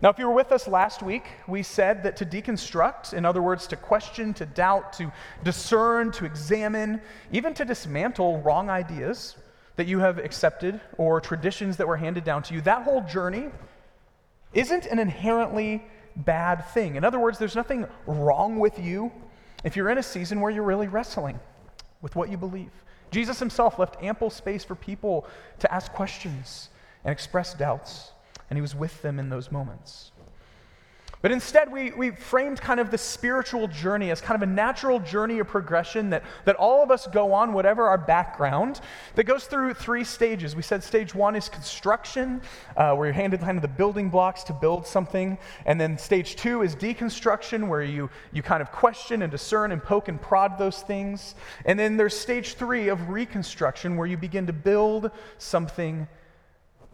Now, 0.00 0.10
if 0.10 0.18
you 0.18 0.28
were 0.28 0.34
with 0.34 0.52
us 0.52 0.68
last 0.68 1.02
week, 1.02 1.24
we 1.48 1.62
said 1.62 2.02
that 2.02 2.16
to 2.18 2.26
deconstruct, 2.26 3.14
in 3.14 3.24
other 3.24 3.42
words, 3.42 3.66
to 3.68 3.76
question, 3.76 4.34
to 4.34 4.46
doubt, 4.46 4.92
to 4.94 5.12
discern, 5.42 6.12
to 6.12 6.24
examine, 6.24 7.00
even 7.32 7.54
to 7.54 7.64
dismantle 7.64 8.40
wrong 8.42 8.68
ideas 8.68 9.36
that 9.76 9.86
you 9.86 9.98
have 9.98 10.18
accepted 10.18 10.80
or 10.98 11.20
traditions 11.20 11.76
that 11.76 11.88
were 11.88 11.96
handed 11.96 12.24
down 12.24 12.42
to 12.44 12.54
you, 12.54 12.60
that 12.62 12.82
whole 12.82 13.02
journey 13.02 13.50
isn't 14.52 14.86
an 14.86 14.98
inherently 14.98 15.84
bad 16.16 16.64
thing. 16.68 16.96
In 16.96 17.04
other 17.04 17.18
words, 17.18 17.38
there's 17.38 17.56
nothing 17.56 17.86
wrong 18.06 18.58
with 18.58 18.78
you 18.78 19.10
if 19.64 19.76
you're 19.76 19.90
in 19.90 19.98
a 19.98 20.02
season 20.02 20.40
where 20.40 20.50
you're 20.50 20.62
really 20.62 20.88
wrestling 20.88 21.40
with 22.02 22.14
what 22.14 22.30
you 22.30 22.36
believe. 22.36 22.70
Jesus 23.10 23.38
himself 23.38 23.78
left 23.78 24.02
ample 24.02 24.30
space 24.30 24.64
for 24.64 24.74
people 24.74 25.26
to 25.58 25.72
ask 25.72 25.92
questions 25.92 26.68
and 27.04 27.12
express 27.12 27.54
doubts 27.54 28.12
and 28.50 28.56
he 28.56 28.62
was 28.62 28.74
with 28.74 29.02
them 29.02 29.18
in 29.18 29.28
those 29.28 29.50
moments. 29.50 30.12
But 31.24 31.32
instead, 31.32 31.72
we, 31.72 31.90
we 31.92 32.10
framed 32.10 32.60
kind 32.60 32.78
of 32.78 32.90
the 32.90 32.98
spiritual 32.98 33.66
journey 33.66 34.10
as 34.10 34.20
kind 34.20 34.34
of 34.34 34.46
a 34.46 34.52
natural 34.52 35.00
journey 35.00 35.38
of 35.38 35.48
progression 35.48 36.10
that, 36.10 36.22
that 36.44 36.54
all 36.56 36.82
of 36.82 36.90
us 36.90 37.06
go 37.06 37.32
on, 37.32 37.54
whatever 37.54 37.88
our 37.88 37.96
background, 37.96 38.82
that 39.14 39.24
goes 39.24 39.46
through 39.46 39.72
three 39.72 40.04
stages. 40.04 40.54
We 40.54 40.60
said 40.60 40.84
stage 40.84 41.14
one 41.14 41.34
is 41.34 41.48
construction, 41.48 42.42
uh, 42.76 42.94
where 42.94 43.06
you're 43.06 43.14
handed 43.14 43.40
kind 43.40 43.56
of 43.56 43.62
the 43.62 43.68
building 43.68 44.10
blocks 44.10 44.44
to 44.44 44.52
build 44.52 44.86
something. 44.86 45.38
And 45.64 45.80
then 45.80 45.96
stage 45.96 46.36
two 46.36 46.60
is 46.60 46.76
deconstruction, 46.76 47.68
where 47.68 47.82
you, 47.82 48.10
you 48.30 48.42
kind 48.42 48.60
of 48.60 48.70
question 48.70 49.22
and 49.22 49.32
discern 49.32 49.72
and 49.72 49.82
poke 49.82 50.08
and 50.08 50.20
prod 50.20 50.58
those 50.58 50.82
things. 50.82 51.36
And 51.64 51.78
then 51.78 51.96
there's 51.96 52.14
stage 52.14 52.52
three 52.52 52.88
of 52.88 53.08
reconstruction, 53.08 53.96
where 53.96 54.06
you 54.06 54.18
begin 54.18 54.46
to 54.48 54.52
build 54.52 55.10
something 55.38 56.06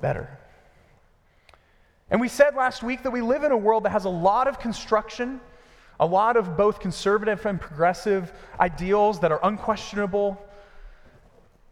better. 0.01 0.40
And 2.11 2.21
we 2.21 2.29
said 2.29 2.55
last 2.57 2.83
week 2.83 3.05
that 3.05 3.11
we 3.11 3.21
live 3.21 3.45
in 3.45 3.53
a 3.53 3.57
world 3.57 3.85
that 3.85 3.91
has 3.91 4.05
a 4.05 4.11
lot 4.11 4.49
of 4.49 4.59
construction, 4.59 5.41
a 6.01 6.07
lot 6.07 6.37
of 6.37 6.57
both 6.57 6.81
conservative 6.81 7.45
and 7.47 7.61
progressive 7.61 8.33
ideals 8.59 9.21
that 9.21 9.31
are 9.31 9.41
unquestionable, 9.43 10.41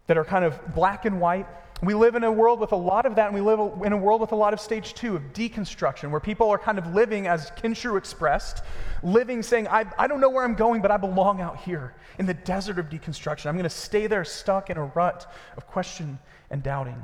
that 0.07 0.17
are 0.17 0.25
kind 0.25 0.45
of 0.45 0.73
black 0.73 1.05
and 1.05 1.19
white. 1.19 1.45
We 1.81 1.93
live 1.93 2.15
in 2.15 2.23
a 2.23 2.31
world 2.31 2.59
with 2.59 2.73
a 2.73 2.77
lot 2.77 3.05
of 3.05 3.15
that, 3.15 3.27
and 3.27 3.35
we 3.35 3.41
live 3.41 3.59
in 3.85 3.93
a 3.93 3.97
world 3.97 4.19
with 4.21 4.31
a 4.33 4.35
lot 4.35 4.53
of 4.53 4.59
stage 4.59 4.93
two 4.93 5.15
of 5.15 5.21
deconstruction, 5.33 6.09
where 6.09 6.19
people 6.19 6.49
are 6.49 6.57
kind 6.57 6.77
of 6.77 6.93
living, 6.93 7.27
as 7.27 7.51
Kensrue 7.51 7.97
expressed, 7.97 8.63
living 9.01 9.41
saying, 9.41 9.67
I, 9.67 9.85
I 9.97 10.07
don't 10.07 10.19
know 10.19 10.29
where 10.29 10.43
I'm 10.43 10.55
going, 10.55 10.81
but 10.81 10.91
I 10.91 10.97
belong 10.97 11.39
out 11.39 11.57
here 11.57 11.93
in 12.17 12.25
the 12.25 12.33
desert 12.33 12.79
of 12.79 12.89
deconstruction. 12.89 13.45
I'm 13.45 13.55
going 13.55 13.63
to 13.63 13.69
stay 13.69 14.07
there 14.07 14.25
stuck 14.25 14.69
in 14.69 14.77
a 14.77 14.85
rut 14.85 15.31
of 15.55 15.67
question 15.67 16.19
and 16.49 16.61
doubting. 16.61 17.01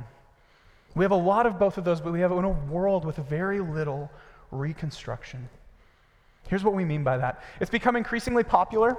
We 0.96 1.04
have 1.04 1.12
a 1.12 1.14
lot 1.14 1.44
of 1.44 1.58
both 1.58 1.76
of 1.76 1.84
those, 1.84 2.00
but 2.00 2.14
we 2.14 2.20
have 2.20 2.32
in 2.32 2.44
a 2.44 2.48
world 2.48 3.04
with 3.04 3.16
very 3.16 3.60
little 3.60 4.10
reconstruction. 4.50 5.46
Here's 6.48 6.64
what 6.64 6.74
we 6.74 6.86
mean 6.86 7.04
by 7.04 7.18
that 7.18 7.42
it's 7.60 7.70
become 7.70 7.96
increasingly 7.96 8.42
popular 8.42 8.96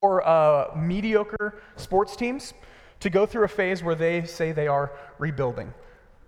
for 0.00 0.26
uh, 0.26 0.74
mediocre 0.74 1.60
sports 1.76 2.16
teams 2.16 2.54
to 3.00 3.10
go 3.10 3.26
through 3.26 3.44
a 3.44 3.48
phase 3.48 3.82
where 3.82 3.94
they 3.94 4.24
say 4.24 4.52
they 4.52 4.66
are 4.66 4.92
rebuilding. 5.18 5.74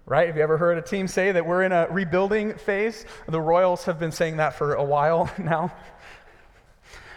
Right? 0.05 0.27
Have 0.27 0.37
you 0.37 0.43
ever 0.43 0.59
heard 0.59 0.77
a 0.77 0.83
team 0.83 1.09
say 1.09 1.33
that 1.33 1.45
we're 1.45 1.63
in 1.63 1.73
a 1.73 1.89
rebuilding 1.91 2.55
phase? 2.59 3.07
The 3.27 3.41
Royals 3.41 3.85
have 3.87 3.99
been 3.99 4.13
saying 4.13 4.37
that 4.37 4.57
for 4.57 4.75
a 4.75 4.85
while 4.85 5.31
now. 5.39 5.73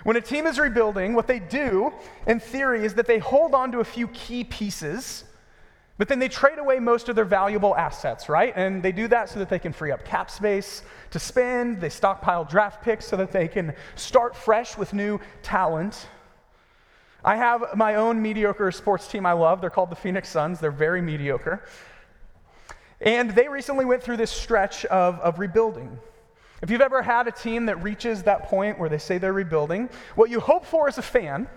When 0.05 0.15
a 0.15 0.21
team 0.21 0.47
is 0.47 0.57
rebuilding, 0.57 1.13
what 1.13 1.27
they 1.27 1.39
do, 1.39 1.91
in 2.25 2.39
theory, 2.39 2.85
is 2.85 2.93
that 2.93 3.05
they 3.05 3.19
hold 3.19 3.53
on 3.53 3.73
to 3.73 3.81
a 3.81 3.83
few 3.83 4.07
key 4.07 4.45
pieces 4.45 5.25
but 5.99 6.07
then 6.07 6.17
they 6.17 6.29
trade 6.29 6.59
away 6.59 6.79
most 6.79 7.09
of 7.09 7.17
their 7.17 7.25
valuable 7.25 7.75
assets, 7.75 8.29
right? 8.29 8.53
And 8.55 8.81
they 8.81 8.93
do 8.93 9.09
that 9.09 9.27
so 9.27 9.37
that 9.37 9.49
they 9.49 9.59
can 9.59 9.73
free 9.73 9.91
up 9.91 10.05
cap 10.05 10.31
space 10.31 10.81
to 11.11 11.19
spend. 11.19 11.81
They 11.81 11.89
stockpile 11.89 12.45
draft 12.45 12.81
picks 12.81 13.05
so 13.05 13.17
that 13.17 13.33
they 13.33 13.49
can 13.49 13.73
start 13.95 14.33
fresh 14.33 14.77
with 14.77 14.93
new 14.93 15.19
talent. 15.43 16.07
I 17.23 17.35
have 17.35 17.75
my 17.75 17.95
own 17.95 18.21
mediocre 18.21 18.71
sports 18.71 19.09
team 19.09 19.25
I 19.25 19.33
love. 19.33 19.59
They're 19.59 19.69
called 19.69 19.89
the 19.89 19.97
Phoenix 19.97 20.29
Suns. 20.29 20.61
They're 20.61 20.71
very 20.71 21.01
mediocre. 21.01 21.65
And 23.01 23.31
they 23.31 23.49
recently 23.49 23.83
went 23.83 24.01
through 24.01 24.17
this 24.17 24.31
stretch 24.31 24.85
of, 24.85 25.19
of 25.19 25.37
rebuilding. 25.37 25.99
If 26.61 26.69
you've 26.69 26.79
ever 26.79 27.01
had 27.01 27.27
a 27.27 27.31
team 27.31 27.65
that 27.65 27.83
reaches 27.83 28.23
that 28.23 28.43
point 28.43 28.79
where 28.79 28.87
they 28.87 28.99
say 28.99 29.17
they're 29.17 29.33
rebuilding, 29.33 29.89
what 30.15 30.29
you 30.29 30.39
hope 30.39 30.65
for 30.65 30.87
as 30.87 30.97
a 30.97 31.01
fan 31.01 31.49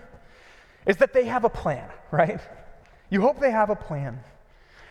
is 0.85 0.97
that 0.97 1.13
they 1.13 1.23
have 1.23 1.45
a 1.45 1.49
plan, 1.49 1.89
right? 2.11 2.41
You 3.13 3.21
hope 3.21 3.39
they 3.39 3.51
have 3.51 3.69
a 3.69 3.75
plan. 3.75 4.19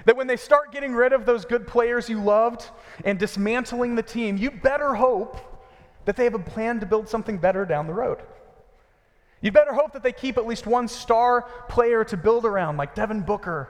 That 0.05 0.17
when 0.17 0.29
they 0.29 0.37
start 0.37 0.71
getting 0.71 0.95
rid 0.95 1.13
of 1.13 1.27
those 1.27 1.45
good 1.45 1.67
players 1.67 2.09
you 2.09 2.23
loved 2.23 2.71
and 3.05 3.19
dismantling 3.19 3.97
the 3.97 4.03
team, 4.03 4.37
you 4.37 4.53
better 4.53 4.95
hope 4.95 5.39
that 6.05 6.15
they 6.15 6.23
have 6.23 6.35
a 6.35 6.39
plan 6.39 6.79
to 6.79 6.87
build 6.87 7.09
something 7.09 7.37
better 7.37 7.65
down 7.65 7.89
the 7.89 7.93
road. 7.93 8.19
You 9.41 9.51
better 9.51 9.75
hope 9.75 9.93
that 9.95 10.05
they 10.05 10.13
keep 10.13 10.39
at 10.39 10.47
least 10.47 10.69
one 10.69 10.87
star 10.87 11.43
player 11.69 12.05
to 12.05 12.17
build 12.17 12.45
around, 12.45 12.77
like 12.77 12.95
Devin 12.95 13.23
Booker. 13.23 13.69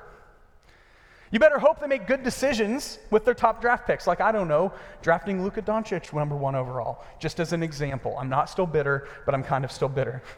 You 1.30 1.38
better 1.38 1.58
hope 1.58 1.80
they 1.80 1.86
make 1.86 2.06
good 2.06 2.22
decisions 2.22 2.98
with 3.10 3.24
their 3.24 3.32
top 3.32 3.62
draft 3.62 3.86
picks, 3.86 4.06
like, 4.06 4.20
I 4.20 4.32
don't 4.32 4.48
know, 4.48 4.74
drafting 5.00 5.42
Luka 5.42 5.62
Doncic 5.62 6.12
number 6.12 6.36
one 6.36 6.54
overall, 6.54 7.02
just 7.18 7.40
as 7.40 7.54
an 7.54 7.62
example. 7.62 8.18
I'm 8.18 8.28
not 8.28 8.50
still 8.50 8.66
bitter, 8.66 9.08
but 9.24 9.34
I'm 9.34 9.42
kind 9.42 9.64
of 9.64 9.72
still 9.72 9.88
bitter. 9.88 10.22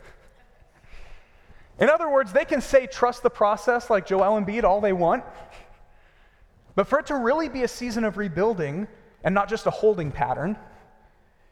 In 1.79 1.89
other 1.89 2.09
words, 2.09 2.33
they 2.33 2.45
can 2.45 2.61
say 2.61 2.87
trust 2.87 3.23
the 3.23 3.31
process 3.31 3.91
like 3.91 4.07
Joel 4.07 4.41
Embiid 4.41 4.65
all 4.65 4.81
they 4.81 4.93
want. 4.93 5.25
But 6.75 6.87
for 6.87 6.99
it 6.99 7.07
to 7.07 7.17
really 7.17 7.49
be 7.49 7.63
a 7.63 7.69
season 7.69 8.05
of 8.05 8.17
rebuilding 8.17 8.87
and 9.23 9.35
not 9.35 9.49
just 9.49 9.67
a 9.67 9.71
holding 9.71 10.11
pattern, 10.11 10.57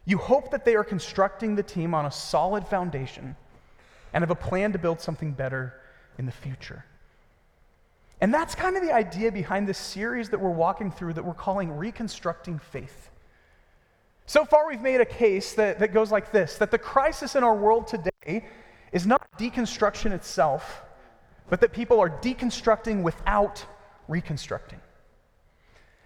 you 0.05 0.17
hope 0.17 0.51
that 0.51 0.65
they 0.65 0.75
are 0.75 0.83
constructing 0.83 1.55
the 1.55 1.63
team 1.63 1.93
on 1.93 2.05
a 2.05 2.11
solid 2.11 2.67
foundation 2.67 3.35
and 4.13 4.21
have 4.21 4.31
a 4.31 4.35
plan 4.35 4.71
to 4.73 4.79
build 4.79 4.99
something 4.99 5.31
better 5.31 5.73
in 6.17 6.25
the 6.25 6.31
future. 6.31 6.85
And 8.21 8.33
that's 8.33 8.55
kind 8.55 8.77
of 8.77 8.83
the 8.83 8.93
idea 8.93 9.31
behind 9.31 9.67
this 9.67 9.77
series 9.77 10.29
that 10.29 10.39
we're 10.39 10.51
walking 10.51 10.91
through 10.91 11.13
that 11.13 11.25
we're 11.25 11.33
calling 11.33 11.71
Reconstructing 11.71 12.59
Faith. 12.59 13.09
So 14.25 14.45
far, 14.45 14.67
we've 14.67 14.81
made 14.81 15.01
a 15.01 15.05
case 15.05 15.53
that, 15.55 15.79
that 15.79 15.93
goes 15.93 16.11
like 16.11 16.31
this 16.31 16.57
that 16.57 16.71
the 16.71 16.77
crisis 16.77 17.35
in 17.35 17.43
our 17.43 17.55
world 17.55 17.87
today 17.87 18.45
is 18.93 19.05
not 19.05 19.27
deconstruction 19.37 20.11
itself, 20.11 20.83
but 21.49 21.59
that 21.59 21.73
people 21.73 21.99
are 21.99 22.09
deconstructing 22.09 23.01
without 23.01 23.65
reconstructing. 24.07 24.79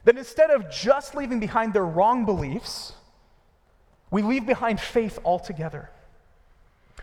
That 0.05 0.17
instead 0.17 0.49
of 0.49 0.71
just 0.71 1.13
leaving 1.13 1.39
behind 1.39 1.73
their 1.73 1.85
wrong 1.85 2.25
beliefs, 2.25 2.93
we 4.09 4.21
leave 4.21 4.47
behind 4.47 4.79
faith 4.79 5.19
altogether. 5.25 5.91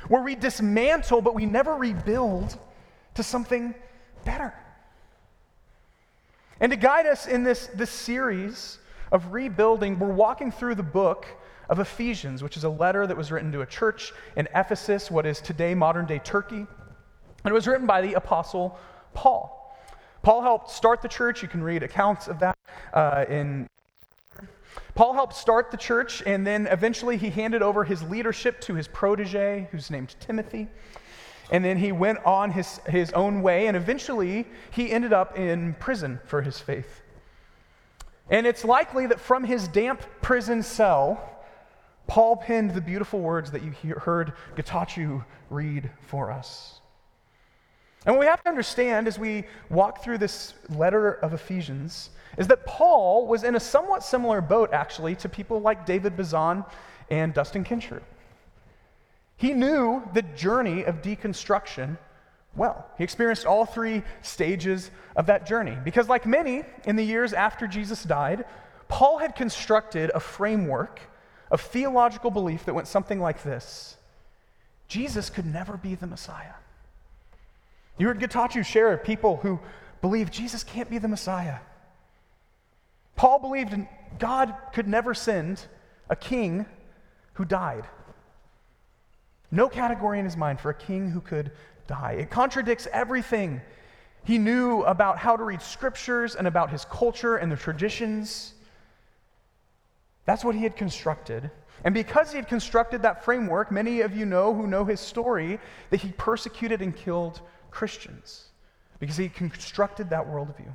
Where 0.08 0.22
we 0.22 0.34
dismantle, 0.34 1.20
but 1.20 1.34
we 1.34 1.44
never 1.44 1.74
rebuild 1.76 2.58
to 3.14 3.22
something 3.22 3.74
better. 4.24 4.54
And 6.60 6.72
to 6.72 6.76
guide 6.76 7.06
us 7.06 7.26
in 7.26 7.44
this, 7.44 7.66
this 7.74 7.90
series 7.90 8.78
of 9.12 9.34
rebuilding, 9.34 9.98
we're 9.98 10.12
walking 10.12 10.50
through 10.50 10.76
the 10.76 10.82
book 10.82 11.26
of 11.68 11.78
Ephesians, 11.78 12.42
which 12.42 12.56
is 12.56 12.64
a 12.64 12.68
letter 12.68 13.06
that 13.06 13.16
was 13.16 13.30
written 13.32 13.52
to 13.52 13.62
a 13.62 13.66
church 13.66 14.12
in 14.36 14.48
Ephesus, 14.54 15.10
what 15.10 15.26
is 15.26 15.40
today 15.40 15.74
modern 15.74 16.06
day 16.06 16.18
Turkey. 16.18 16.56
And 16.56 16.66
it 17.50 17.52
was 17.52 17.66
written 17.66 17.86
by 17.86 18.00
the 18.00 18.14
Apostle 18.14 18.78
Paul. 19.12 19.76
Paul 20.22 20.42
helped 20.42 20.70
start 20.70 21.02
the 21.02 21.08
church. 21.08 21.42
You 21.42 21.48
can 21.48 21.62
read 21.62 21.82
accounts 21.82 22.28
of 22.28 22.38
that 22.40 22.56
uh, 22.92 23.26
in. 23.28 23.68
Paul 24.94 25.12
helped 25.12 25.34
start 25.34 25.70
the 25.70 25.76
church, 25.76 26.22
and 26.24 26.46
then 26.46 26.66
eventually 26.68 27.16
he 27.16 27.28
handed 27.28 27.62
over 27.62 27.84
his 27.84 28.02
leadership 28.02 28.60
to 28.62 28.74
his 28.74 28.88
protege, 28.88 29.68
who's 29.70 29.90
named 29.90 30.14
Timothy. 30.20 30.68
And 31.50 31.64
then 31.64 31.76
he 31.76 31.92
went 31.92 32.24
on 32.24 32.52
his, 32.52 32.78
his 32.88 33.12
own 33.12 33.42
way, 33.42 33.66
and 33.66 33.76
eventually 33.76 34.46
he 34.70 34.90
ended 34.90 35.12
up 35.12 35.38
in 35.38 35.74
prison 35.74 36.20
for 36.24 36.42
his 36.42 36.58
faith. 36.58 37.02
And 38.30 38.46
it's 38.46 38.64
likely 38.64 39.06
that 39.06 39.20
from 39.20 39.44
his 39.44 39.68
damp 39.68 40.00
prison 40.22 40.62
cell, 40.62 41.33
Paul 42.06 42.36
penned 42.36 42.74
the 42.74 42.80
beautiful 42.80 43.20
words 43.20 43.50
that 43.52 43.62
you 43.62 43.94
heard 43.94 44.34
Getachew 44.56 45.24
read 45.50 45.90
for 46.06 46.30
us. 46.30 46.80
And 48.06 48.14
what 48.14 48.20
we 48.20 48.26
have 48.26 48.42
to 48.42 48.48
understand 48.48 49.08
as 49.08 49.18
we 49.18 49.44
walk 49.70 50.02
through 50.02 50.18
this 50.18 50.54
letter 50.68 51.12
of 51.12 51.32
Ephesians 51.32 52.10
is 52.36 52.46
that 52.48 52.66
Paul 52.66 53.26
was 53.26 53.44
in 53.44 53.54
a 53.54 53.60
somewhat 53.60 54.02
similar 54.02 54.40
boat, 54.40 54.72
actually, 54.72 55.14
to 55.16 55.28
people 55.28 55.60
like 55.60 55.86
David 55.86 56.16
Bazan 56.16 56.64
and 57.10 57.32
Dustin 57.32 57.64
Kensrue. 57.64 58.02
He 59.36 59.52
knew 59.52 60.02
the 60.12 60.22
journey 60.22 60.84
of 60.84 61.00
deconstruction 61.00 61.96
well. 62.56 62.86
He 62.98 63.04
experienced 63.04 63.46
all 63.46 63.64
three 63.64 64.02
stages 64.22 64.90
of 65.16 65.26
that 65.26 65.46
journey. 65.46 65.76
Because, 65.82 66.08
like 66.08 66.26
many 66.26 66.62
in 66.84 66.96
the 66.96 67.02
years 67.02 67.32
after 67.32 67.66
Jesus 67.66 68.02
died, 68.04 68.44
Paul 68.88 69.18
had 69.18 69.34
constructed 69.34 70.10
a 70.14 70.20
framework 70.20 71.00
of 71.54 71.60
theological 71.60 72.32
belief 72.32 72.64
that 72.64 72.74
went 72.74 72.88
something 72.88 73.20
like 73.20 73.44
this 73.44 73.96
Jesus 74.88 75.30
could 75.30 75.46
never 75.46 75.76
be 75.76 75.94
the 75.94 76.06
Messiah. 76.06 76.54
You 77.96 78.08
heard 78.08 78.18
Getachew 78.18 78.66
share 78.66 78.92
of 78.92 79.04
people 79.04 79.36
who 79.36 79.60
believe 80.02 80.32
Jesus 80.32 80.64
can't 80.64 80.90
be 80.90 80.98
the 80.98 81.06
Messiah. 81.06 81.58
Paul 83.14 83.38
believed 83.38 83.72
God 84.18 84.52
could 84.72 84.88
never 84.88 85.14
send 85.14 85.64
a 86.10 86.16
king 86.16 86.66
who 87.34 87.44
died. 87.44 87.84
No 89.52 89.68
category 89.68 90.18
in 90.18 90.24
his 90.24 90.36
mind 90.36 90.58
for 90.58 90.70
a 90.70 90.74
king 90.74 91.08
who 91.08 91.20
could 91.20 91.52
die. 91.86 92.14
It 92.14 92.30
contradicts 92.30 92.88
everything 92.92 93.60
he 94.24 94.38
knew 94.38 94.82
about 94.82 95.18
how 95.18 95.36
to 95.36 95.44
read 95.44 95.62
scriptures 95.62 96.34
and 96.34 96.48
about 96.48 96.70
his 96.70 96.84
culture 96.86 97.36
and 97.36 97.52
the 97.52 97.56
traditions. 97.56 98.54
That's 100.24 100.44
what 100.44 100.54
he 100.54 100.62
had 100.62 100.76
constructed. 100.76 101.50
And 101.84 101.92
because 101.92 102.30
he 102.30 102.36
had 102.36 102.48
constructed 102.48 103.02
that 103.02 103.24
framework, 103.24 103.70
many 103.70 104.00
of 104.00 104.16
you 104.16 104.24
know 104.24 104.54
who 104.54 104.66
know 104.66 104.84
his 104.84 105.00
story 105.00 105.58
that 105.90 106.00
he 106.00 106.12
persecuted 106.12 106.80
and 106.80 106.96
killed 106.96 107.40
Christians 107.70 108.46
because 108.98 109.16
he 109.16 109.28
constructed 109.28 110.10
that 110.10 110.26
worldview. 110.26 110.74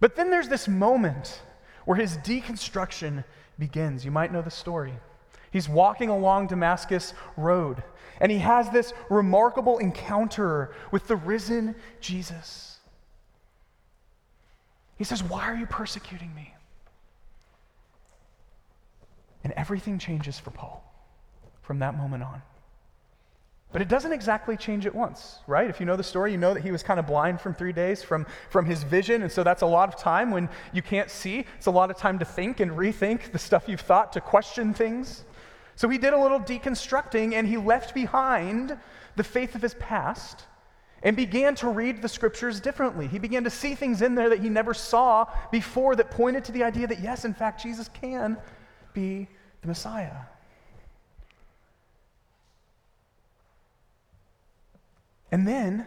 But 0.00 0.16
then 0.16 0.30
there's 0.30 0.48
this 0.48 0.66
moment 0.66 1.42
where 1.84 1.96
his 1.96 2.16
deconstruction 2.18 3.24
begins. 3.58 4.04
You 4.04 4.10
might 4.10 4.32
know 4.32 4.42
the 4.42 4.50
story. 4.50 4.94
He's 5.50 5.68
walking 5.68 6.08
along 6.08 6.48
Damascus 6.48 7.14
Road, 7.36 7.82
and 8.20 8.30
he 8.30 8.38
has 8.38 8.70
this 8.70 8.92
remarkable 9.08 9.78
encounter 9.78 10.74
with 10.90 11.06
the 11.08 11.16
risen 11.16 11.74
Jesus. 12.00 12.78
He 14.96 15.04
says, 15.04 15.22
Why 15.22 15.44
are 15.44 15.56
you 15.56 15.66
persecuting 15.66 16.34
me? 16.34 16.54
And 19.48 19.56
everything 19.56 19.98
changes 19.98 20.38
for 20.38 20.50
Paul 20.50 20.84
from 21.62 21.78
that 21.78 21.96
moment 21.96 22.22
on. 22.22 22.42
But 23.72 23.80
it 23.80 23.88
doesn't 23.88 24.12
exactly 24.12 24.58
change 24.58 24.84
at 24.84 24.94
once, 24.94 25.38
right? 25.46 25.70
If 25.70 25.80
you 25.80 25.86
know 25.86 25.96
the 25.96 26.02
story, 26.02 26.32
you 26.32 26.36
know 26.36 26.52
that 26.52 26.62
he 26.62 26.70
was 26.70 26.82
kind 26.82 27.00
of 27.00 27.06
blind 27.06 27.40
from 27.40 27.54
three 27.54 27.72
days 27.72 28.02
from, 28.02 28.26
from 28.50 28.66
his 28.66 28.82
vision. 28.82 29.22
And 29.22 29.32
so 29.32 29.42
that's 29.42 29.62
a 29.62 29.66
lot 29.66 29.88
of 29.88 29.98
time 29.98 30.30
when 30.30 30.50
you 30.74 30.82
can't 30.82 31.08
see. 31.08 31.46
It's 31.56 31.64
a 31.64 31.70
lot 31.70 31.90
of 31.90 31.96
time 31.96 32.18
to 32.18 32.26
think 32.26 32.60
and 32.60 32.72
rethink 32.72 33.32
the 33.32 33.38
stuff 33.38 33.70
you've 33.70 33.80
thought, 33.80 34.12
to 34.12 34.20
question 34.20 34.74
things. 34.74 35.24
So 35.76 35.88
he 35.88 35.96
did 35.96 36.12
a 36.12 36.18
little 36.18 36.40
deconstructing 36.40 37.32
and 37.32 37.48
he 37.48 37.56
left 37.56 37.94
behind 37.94 38.78
the 39.16 39.24
faith 39.24 39.54
of 39.54 39.62
his 39.62 39.72
past 39.76 40.44
and 41.02 41.16
began 41.16 41.54
to 41.54 41.68
read 41.68 42.02
the 42.02 42.08
scriptures 42.08 42.60
differently. 42.60 43.06
He 43.06 43.18
began 43.18 43.44
to 43.44 43.50
see 43.50 43.74
things 43.74 44.02
in 44.02 44.14
there 44.14 44.28
that 44.28 44.40
he 44.40 44.50
never 44.50 44.74
saw 44.74 45.26
before 45.50 45.96
that 45.96 46.10
pointed 46.10 46.44
to 46.44 46.52
the 46.52 46.64
idea 46.64 46.86
that, 46.86 47.00
yes, 47.00 47.24
in 47.24 47.32
fact, 47.32 47.62
Jesus 47.62 47.88
can 47.88 48.36
be 48.92 49.28
the 49.60 49.68
Messiah. 49.68 50.16
And 55.30 55.46
then 55.46 55.86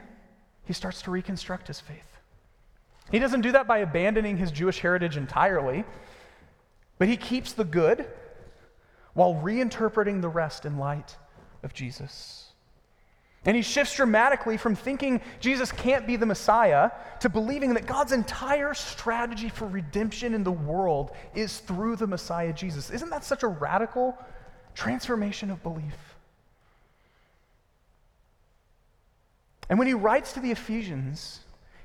he 0.65 0.73
starts 0.73 1.01
to 1.03 1.11
reconstruct 1.11 1.67
his 1.67 1.79
faith. 1.79 2.17
He 3.11 3.19
doesn't 3.19 3.41
do 3.41 3.51
that 3.51 3.67
by 3.67 3.79
abandoning 3.79 4.37
his 4.37 4.51
Jewish 4.51 4.79
heritage 4.79 5.17
entirely, 5.17 5.83
but 6.97 7.07
he 7.07 7.17
keeps 7.17 7.53
the 7.53 7.65
good 7.65 8.07
while 9.13 9.33
reinterpreting 9.33 10.21
the 10.21 10.29
rest 10.29 10.65
in 10.65 10.77
light 10.77 11.17
of 11.63 11.73
Jesus. 11.73 12.50
And 13.43 13.55
he 13.55 13.63
shifts 13.63 13.95
dramatically 13.95 14.57
from 14.57 14.75
thinking 14.75 15.19
Jesus 15.39 15.71
can't 15.71 16.05
be 16.05 16.15
the 16.15 16.27
Messiah 16.27 16.91
to 17.21 17.29
believing 17.29 17.73
that 17.73 17.87
God's 17.87 18.11
entire 18.11 18.75
strategy 18.75 19.49
for 19.49 19.67
redemption 19.67 20.35
in 20.35 20.43
the 20.43 20.51
world 20.51 21.11
is 21.33 21.57
through 21.59 21.95
the 21.95 22.05
Messiah 22.05 22.53
Jesus. 22.53 22.91
Isn't 22.91 23.09
that 23.09 23.23
such 23.23 23.41
a 23.41 23.47
radical 23.47 24.15
transformation 24.75 25.49
of 25.49 25.63
belief? 25.63 25.95
And 29.69 29.79
when 29.79 29.87
he 29.87 29.95
writes 29.95 30.33
to 30.33 30.39
the 30.39 30.51
Ephesians, 30.51 31.39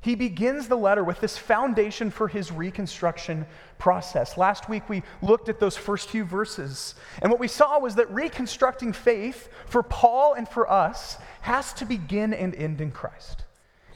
he 0.06 0.14
begins 0.14 0.68
the 0.68 0.76
letter 0.76 1.02
with 1.02 1.20
this 1.20 1.36
foundation 1.36 2.12
for 2.12 2.28
his 2.28 2.52
reconstruction 2.52 3.44
process. 3.76 4.38
Last 4.38 4.68
week 4.68 4.88
we 4.88 5.02
looked 5.20 5.48
at 5.48 5.58
those 5.58 5.76
first 5.76 6.10
few 6.10 6.22
verses, 6.24 6.94
and 7.20 7.28
what 7.28 7.40
we 7.40 7.48
saw 7.48 7.80
was 7.80 7.96
that 7.96 8.08
reconstructing 8.12 8.92
faith 8.92 9.48
for 9.66 9.82
Paul 9.82 10.34
and 10.34 10.48
for 10.48 10.70
us 10.70 11.18
has 11.40 11.72
to 11.72 11.84
begin 11.84 12.32
and 12.32 12.54
end 12.54 12.80
in 12.80 12.92
Christ. 12.92 13.42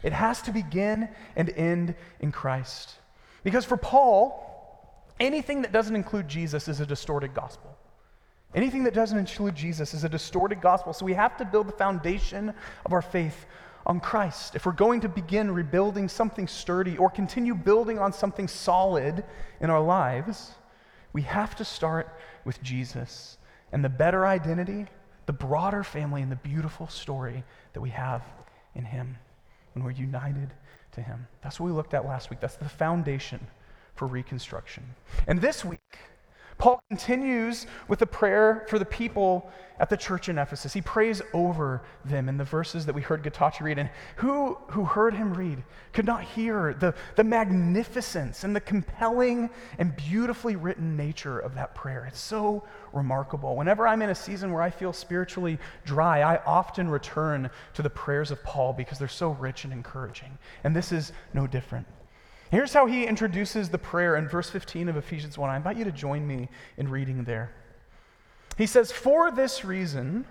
It 0.03 0.13
has 0.13 0.43
to 0.43 0.51
begin 0.51 1.09
and 1.37 1.49
end 1.51 1.95
in 2.19 2.33
Christ. 2.33 2.97
Because 3.45 3.65
for 3.65 3.77
Paul, 3.77 5.07
anything 5.21 5.63
that 5.63 5.71
doesn't 5.71 5.95
include 5.95 6.27
Jesus 6.27 6.67
is 6.67 6.81
a 6.81 6.87
distorted 6.87 7.35
gospel. 7.35 7.79
Anything 8.53 8.83
that 8.83 8.95
doesn't 8.95 9.17
include 9.17 9.55
Jesus 9.55 9.95
is 9.95 10.03
a 10.03 10.09
distorted 10.09 10.61
gospel. 10.61 10.93
So 10.93 11.05
we 11.05 11.15
have 11.15 11.37
to 11.37 11.45
build 11.45 11.69
the 11.69 11.73
foundation 11.73 12.53
of 12.85 12.93
our 12.93 13.03
faith 13.03 13.47
on 13.87 14.01
Christ, 14.01 14.55
if 14.55 14.67
we're 14.67 14.73
going 14.73 15.01
to 15.01 15.09
begin 15.09 15.51
rebuilding 15.51 16.09
something 16.09 16.47
sturdy 16.47 16.97
or 16.97 17.11
continue 17.11 17.55
building 17.55 17.99
on 17.99 18.13
something 18.13 18.47
solid 18.47 19.25
in 19.61 19.71
our 19.71 19.81
lives, 19.81 20.53
we 21.13 21.23
have 21.23 21.57
to 21.57 21.65
start 21.65 22.09
with 22.45 22.63
Jesus 22.63 23.39
and 23.73 23.85
the 23.85 23.89
better 23.89 24.27
identity, 24.27 24.87
the 25.27 25.33
broader 25.33 25.83
family, 25.83 26.23
and 26.23 26.31
the 26.31 26.37
beautiful 26.37 26.89
story 26.89 27.43
that 27.73 27.81
we 27.81 27.91
have 27.91 28.23
in 28.75 28.85
Him 28.85 29.17
when 29.73 29.85
we're 29.85 29.91
united 29.91 30.53
to 30.93 31.01
Him. 31.01 31.27
That's 31.43 31.59
what 31.59 31.67
we 31.67 31.73
looked 31.73 31.95
at 31.95 32.05
last 32.05 32.31
week. 32.31 32.41
That's 32.41 32.57
the 32.57 32.69
foundation 32.69 33.41
for 33.95 34.07
reconstruction. 34.07 34.85
And 35.27 35.41
this 35.41 35.65
week, 35.65 35.81
Paul 36.61 36.85
continues 36.91 37.67
with 37.89 38.03
a 38.03 38.07
prayer 38.07 38.67
for 38.69 38.79
the 38.79 38.85
people 38.85 39.51
at 39.79 39.89
the 39.89 39.97
church 39.97 40.29
in 40.29 40.37
Ephesus. 40.37 40.75
He 40.75 40.83
prays 40.83 41.23
over 41.33 41.81
them 42.05 42.29
in 42.29 42.37
the 42.37 42.45
verses 42.45 42.85
that 42.85 42.95
we 42.95 43.01
heard 43.01 43.23
Getachew 43.23 43.63
read. 43.63 43.79
And 43.79 43.89
who, 44.17 44.59
who 44.69 44.85
heard 44.85 45.15
him 45.15 45.33
read 45.33 45.65
could 45.95 46.05
not 46.05 46.23
hear 46.23 46.75
the, 46.75 46.95
the 47.17 47.25
magnificence 47.25 48.45
and 48.45 48.55
the 48.55 48.61
compelling 48.61 49.49
and 49.79 49.97
beautifully 49.97 50.55
written 50.55 50.99
nature 50.99 51.39
of 51.39 51.55
that 51.55 51.75
prayer. 51.75 52.05
It's 52.07 52.21
so 52.21 52.63
remarkable. 52.93 53.57
Whenever 53.57 53.89
I'm 53.89 54.03
in 54.03 54.11
a 54.11 54.15
season 54.15 54.53
where 54.53 54.63
I 54.63 54.69
feel 54.69 54.93
spiritually 54.93 55.59
dry, 55.87 56.21
I 56.21 56.45
often 56.45 56.91
return 56.91 57.49
to 57.73 57.81
the 57.81 57.89
prayers 57.89 58.31
of 58.31 58.45
Paul 58.45 58.75
because 58.75 58.99
they're 58.99 59.09
so 59.09 59.31
rich 59.31 59.65
and 59.65 59.73
encouraging. 59.73 60.37
And 60.63 60.77
this 60.77 60.93
is 60.93 61.13
no 61.33 61.47
different. 61.47 61.87
Here's 62.51 62.73
how 62.73 62.87
he 62.87 63.07
introduces 63.07 63.69
the 63.69 63.79
prayer 63.79 64.17
in 64.17 64.27
verse 64.27 64.51
15 64.51 64.89
of 64.89 64.97
Ephesians 64.97 65.39
1. 65.39 65.49
I 65.49 65.57
invite 65.57 65.77
you 65.77 65.85
to 65.85 65.93
join 65.93 66.27
me 66.27 66.49
in 66.77 66.89
reading 66.89 67.23
there. 67.23 67.53
He 68.59 68.67
says, 68.67 68.91
For 68.91 69.31
this 69.31 69.65
reason, 69.65 70.25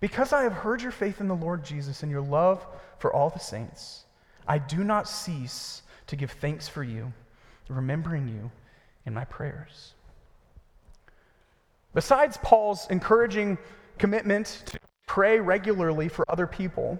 because 0.00 0.32
I 0.32 0.42
have 0.42 0.52
heard 0.52 0.80
your 0.80 0.90
faith 0.90 1.20
in 1.20 1.28
the 1.28 1.34
Lord 1.34 1.64
Jesus 1.64 2.02
and 2.02 2.10
your 2.10 2.22
love 2.22 2.66
for 2.98 3.14
all 3.14 3.28
the 3.28 3.38
saints, 3.38 4.04
I 4.48 4.58
do 4.58 4.84
not 4.84 5.08
cease 5.08 5.82
to 6.06 6.16
give 6.16 6.30
thanks 6.30 6.66
for 6.66 6.82
you, 6.82 7.12
remembering 7.68 8.28
you 8.28 8.50
in 9.04 9.12
my 9.12 9.24
prayers. 9.24 9.92
Besides 11.92 12.38
Paul's 12.42 12.86
encouraging 12.88 13.58
commitment 13.98 14.62
to 14.66 14.78
pray 15.06 15.38
regularly 15.38 16.08
for 16.08 16.24
other 16.30 16.46
people, 16.46 16.98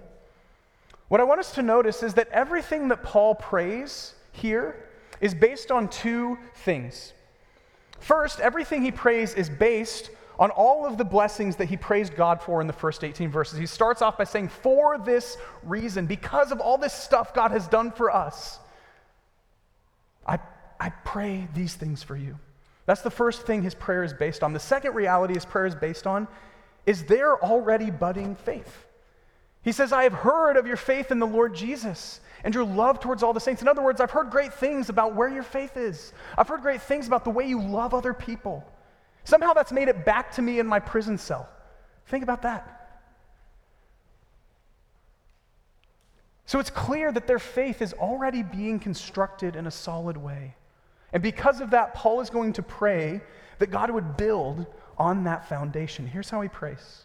what 1.07 1.19
I 1.19 1.23
want 1.23 1.39
us 1.39 1.51
to 1.55 1.61
notice 1.61 2.03
is 2.03 2.13
that 2.13 2.29
everything 2.29 2.87
that 2.87 3.03
Paul 3.03 3.35
prays 3.35 4.14
here 4.35 4.87
is 5.21 5.33
based 5.33 5.71
on 5.71 5.87
two 5.87 6.37
things. 6.55 7.13
First, 7.99 8.39
everything 8.39 8.83
he 8.83 8.91
prays 8.91 9.33
is 9.33 9.49
based 9.49 10.11
on 10.37 10.51
all 10.51 10.85
of 10.85 10.97
the 10.97 11.05
blessings 11.05 11.55
that 11.55 11.65
he 11.65 11.77
praised 11.77 12.15
God 12.15 12.41
for 12.41 12.59
in 12.61 12.67
the 12.67 12.73
first 12.73 13.03
18 13.03 13.29
verses. 13.29 13.57
He 13.57 13.65
starts 13.65 14.01
off 14.01 14.17
by 14.17 14.25
saying, 14.25 14.49
For 14.49 14.97
this 14.97 15.37
reason, 15.63 16.05
because 16.05 16.51
of 16.51 16.59
all 16.59 16.77
this 16.77 16.93
stuff 16.93 17.33
God 17.33 17.51
has 17.51 17.67
done 17.67 17.91
for 17.91 18.13
us, 18.13 18.59
I, 20.27 20.39
I 20.79 20.89
pray 21.05 21.47
these 21.53 21.75
things 21.75 22.03
for 22.03 22.17
you. 22.17 22.37
That's 22.85 23.01
the 23.01 23.11
first 23.11 23.43
thing 23.43 23.63
his 23.63 23.73
prayer 23.73 24.03
is 24.03 24.13
based 24.13 24.43
on. 24.43 24.53
The 24.53 24.59
second 24.59 24.93
reality 24.93 25.33
his 25.33 25.45
prayer 25.45 25.65
is 25.65 25.75
based 25.75 26.05
on 26.05 26.27
is 26.85 27.05
their 27.05 27.41
already 27.43 27.89
budding 27.89 28.35
faith. 28.35 28.85
He 29.65 29.71
says, 29.71 29.91
I 29.91 30.03
have 30.03 30.13
heard 30.13 30.57
of 30.57 30.67
your 30.67 30.77
faith 30.77 31.09
in 31.09 31.17
the 31.17 31.25
Lord 31.25 31.55
Jesus 31.55 32.21
and 32.43 32.53
your 32.53 32.63
love 32.63 32.99
towards 32.99 33.23
all 33.23 33.33
the 33.33 33.39
saints. 33.39 33.63
In 33.63 33.67
other 33.67 33.81
words, 33.81 33.99
I've 33.99 34.11
heard 34.11 34.29
great 34.29 34.53
things 34.53 34.89
about 34.89 35.15
where 35.15 35.27
your 35.27 35.41
faith 35.41 35.75
is. 35.75 36.13
I've 36.37 36.47
heard 36.47 36.61
great 36.61 36.83
things 36.83 37.07
about 37.07 37.23
the 37.23 37.31
way 37.31 37.47
you 37.47 37.59
love 37.59 37.95
other 37.95 38.13
people. 38.13 38.63
Somehow 39.23 39.53
that's 39.53 39.71
made 39.71 39.87
it 39.87 40.05
back 40.05 40.31
to 40.35 40.43
me 40.43 40.59
in 40.59 40.67
my 40.67 40.79
prison 40.79 41.17
cell. 41.17 41.49
Think 42.05 42.23
about 42.23 42.43
that. 42.43 42.99
So 46.45 46.59
it's 46.59 46.69
clear 46.69 47.11
that 47.11 47.25
their 47.25 47.39
faith 47.39 47.81
is 47.81 47.93
already 47.93 48.43
being 48.43 48.79
constructed 48.79 49.55
in 49.55 49.65
a 49.65 49.71
solid 49.71 50.15
way. 50.15 50.53
And 51.11 51.23
because 51.23 51.59
of 51.59 51.71
that, 51.71 51.95
Paul 51.95 52.21
is 52.21 52.29
going 52.29 52.53
to 52.53 52.61
pray 52.61 53.19
that 53.57 53.71
God 53.71 53.89
would 53.89 54.15
build 54.15 54.67
on 54.99 55.23
that 55.23 55.49
foundation. 55.49 56.05
Here's 56.05 56.29
how 56.29 56.41
he 56.41 56.49
prays 56.49 57.04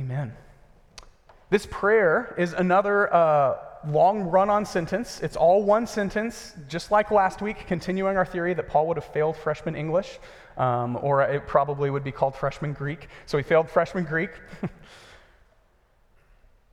Amen. 0.00 0.32
This 1.50 1.66
prayer 1.66 2.34
is 2.38 2.54
another 2.54 3.12
uh, 3.12 3.58
long 3.86 4.22
run 4.22 4.48
on 4.48 4.64
sentence. 4.64 5.20
It's 5.20 5.36
all 5.36 5.62
one 5.62 5.86
sentence, 5.86 6.54
just 6.68 6.90
like 6.90 7.10
last 7.10 7.42
week, 7.42 7.66
continuing 7.66 8.16
our 8.16 8.24
theory 8.24 8.54
that 8.54 8.66
Paul 8.66 8.86
would 8.86 8.96
have 8.96 9.04
failed 9.04 9.36
freshman 9.36 9.76
English, 9.76 10.18
um, 10.56 10.98
or 11.02 11.20
it 11.20 11.46
probably 11.46 11.90
would 11.90 12.02
be 12.02 12.12
called 12.12 12.34
freshman 12.34 12.72
Greek. 12.72 13.08
So 13.26 13.36
he 13.36 13.42
failed 13.42 13.68
freshman 13.68 14.04
Greek. 14.04 14.30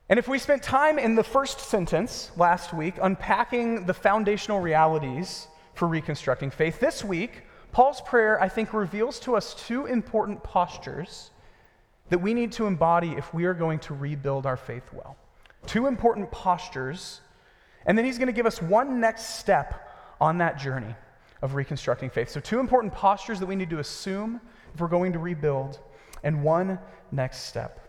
and 0.10 0.18
if 0.18 0.30
we 0.30 0.40
spent 0.40 0.64
time 0.64 0.98
in 0.98 1.16
the 1.16 1.24
first 1.26 1.60
sentence 1.60 2.32
last 2.38 2.74
week 2.74 2.96
unpacking 3.02 3.86
the 3.88 3.94
foundational 3.94 4.62
realities 4.62 5.48
for 5.74 5.90
reconstructing 5.90 6.50
faith, 6.50 6.80
this 6.80 7.04
week, 7.04 7.42
Paul's 7.74 8.00
prayer, 8.00 8.42
I 8.42 8.48
think, 8.48 8.74
reveals 8.74 9.20
to 9.22 9.36
us 9.36 9.54
two 9.54 9.86
important 9.86 10.44
postures 10.44 11.32
that 12.10 12.20
we 12.20 12.34
need 12.34 12.52
to 12.54 12.68
embody 12.68 13.12
if 13.12 13.34
we 13.34 13.46
are 13.46 13.54
going 13.54 13.80
to 13.80 13.94
rebuild 13.94 14.46
our 14.46 14.58
faith 14.58 14.92
well. 14.94 15.18
Two 15.66 15.88
important 15.88 16.32
postures, 16.32 17.22
and 17.86 17.98
then 17.98 18.06
he's 18.06 18.18
going 18.18 18.28
to 18.28 18.34
give 18.34 18.46
us 18.46 18.62
one 18.62 19.00
next 19.00 19.40
step 19.40 19.90
on 20.22 20.38
that 20.38 20.58
journey 20.58 20.96
of 21.42 21.56
reconstructing 21.56 22.10
faith. 22.10 22.30
So, 22.30 22.40
two 22.40 22.60
important 22.60 22.94
postures 22.94 23.40
that 23.40 23.46
we 23.46 23.56
need 23.56 23.70
to 23.70 23.80
assume 23.80 24.42
if 24.74 24.80
we're 24.80 24.88
going 24.88 25.14
to 25.14 25.20
rebuild, 25.20 25.80
and 26.24 26.44
one 26.44 26.80
next 27.12 27.44
step. 27.44 27.88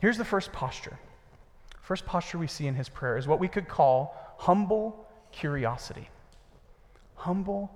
Here's 0.00 0.18
the 0.18 0.24
first 0.24 0.52
posture. 0.52 0.98
First 1.82 2.06
posture 2.06 2.38
we 2.38 2.46
see 2.46 2.66
in 2.66 2.74
his 2.74 2.88
prayer 2.88 3.18
is 3.18 3.26
what 3.26 3.40
we 3.40 3.48
could 3.48 3.68
call 3.68 4.16
humble 4.38 5.06
curiosity. 5.32 6.08
Humble 7.14 7.70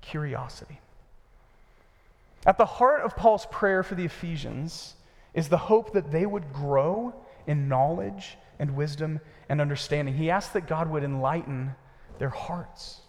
curiosity. 0.00 0.80
At 2.46 2.58
the 2.58 2.64
heart 2.64 3.02
of 3.02 3.16
Paul's 3.16 3.46
prayer 3.50 3.82
for 3.82 3.96
the 3.96 4.04
Ephesians 4.04 4.94
is 5.34 5.48
the 5.48 5.58
hope 5.58 5.92
that 5.92 6.12
they 6.12 6.24
would 6.24 6.52
grow 6.52 7.12
in 7.46 7.68
knowledge 7.68 8.38
and 8.58 8.76
wisdom 8.76 9.20
and 9.48 9.60
understanding. 9.60 10.14
He 10.14 10.30
asks 10.30 10.52
that 10.52 10.68
God 10.68 10.88
would 10.88 11.02
enlighten 11.02 11.74
their 12.18 12.30
hearts. 12.30 13.00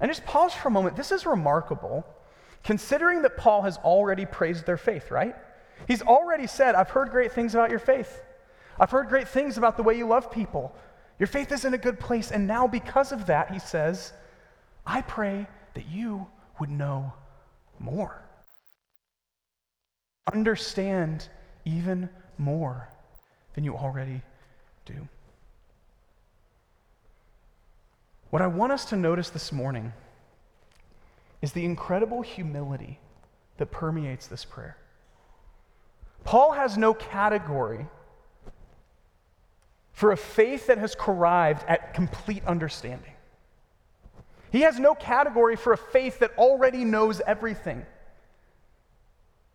And 0.00 0.10
just 0.10 0.24
pause 0.24 0.52
for 0.54 0.68
a 0.68 0.70
moment. 0.70 0.96
This 0.96 1.12
is 1.12 1.26
remarkable, 1.26 2.06
considering 2.64 3.22
that 3.22 3.36
Paul 3.36 3.62
has 3.62 3.76
already 3.78 4.26
praised 4.26 4.66
their 4.66 4.76
faith, 4.76 5.10
right? 5.10 5.36
He's 5.86 6.02
already 6.02 6.46
said, 6.46 6.74
I've 6.74 6.90
heard 6.90 7.10
great 7.10 7.32
things 7.32 7.54
about 7.54 7.70
your 7.70 7.78
faith. 7.78 8.22
I've 8.80 8.90
heard 8.90 9.08
great 9.08 9.28
things 9.28 9.58
about 9.58 9.76
the 9.76 9.82
way 9.82 9.96
you 9.96 10.06
love 10.06 10.30
people. 10.30 10.74
Your 11.18 11.26
faith 11.26 11.52
is 11.52 11.64
in 11.64 11.74
a 11.74 11.78
good 11.78 12.00
place. 12.00 12.30
And 12.30 12.46
now, 12.46 12.66
because 12.66 13.12
of 13.12 13.26
that, 13.26 13.50
he 13.50 13.58
says, 13.58 14.12
I 14.86 15.02
pray 15.02 15.46
that 15.74 15.86
you 15.86 16.26
would 16.58 16.70
know 16.70 17.12
more. 17.80 18.22
Understand 20.32 21.28
even 21.64 22.08
more 22.38 22.88
than 23.54 23.64
you 23.64 23.76
already 23.76 24.22
do. 24.84 25.08
What 28.30 28.42
I 28.42 28.46
want 28.46 28.72
us 28.72 28.84
to 28.86 28.96
notice 28.96 29.30
this 29.30 29.52
morning 29.52 29.92
is 31.42 31.52
the 31.52 31.64
incredible 31.64 32.22
humility 32.22 32.98
that 33.58 33.70
permeates 33.70 34.26
this 34.26 34.44
prayer. 34.44 34.76
Paul 36.24 36.52
has 36.52 36.76
no 36.76 36.92
category 36.92 37.86
for 39.92 40.12
a 40.12 40.16
faith 40.16 40.66
that 40.66 40.78
has 40.78 40.96
arrived 41.08 41.64
at 41.68 41.94
complete 41.94 42.44
understanding. 42.46 43.12
He 44.56 44.62
has 44.62 44.80
no 44.80 44.94
category 44.94 45.54
for 45.54 45.74
a 45.74 45.76
faith 45.76 46.20
that 46.20 46.32
already 46.38 46.82
knows 46.82 47.20
everything. 47.26 47.84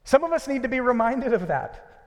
Some 0.03 0.23
of 0.23 0.31
us 0.31 0.47
need 0.47 0.61
to 0.61 0.69
be 0.69 0.79
reminded 0.79 1.33
of 1.33 1.47
that. 1.47 2.03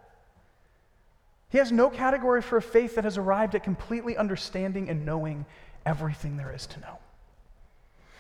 He 1.49 1.59
has 1.59 1.73
no 1.73 1.91
category 1.91 2.41
for 2.41 2.57
a 2.57 2.63
faith 2.63 2.95
that 2.95 3.03
has 3.03 3.19
arrived 3.19 3.57
at 3.57 3.65
completely 3.65 4.17
understanding 4.17 4.89
and 4.89 5.05
knowing 5.05 5.45
everything 5.85 6.37
there 6.37 6.55
is 6.55 6.67
to 6.67 6.81
know. 6.83 6.99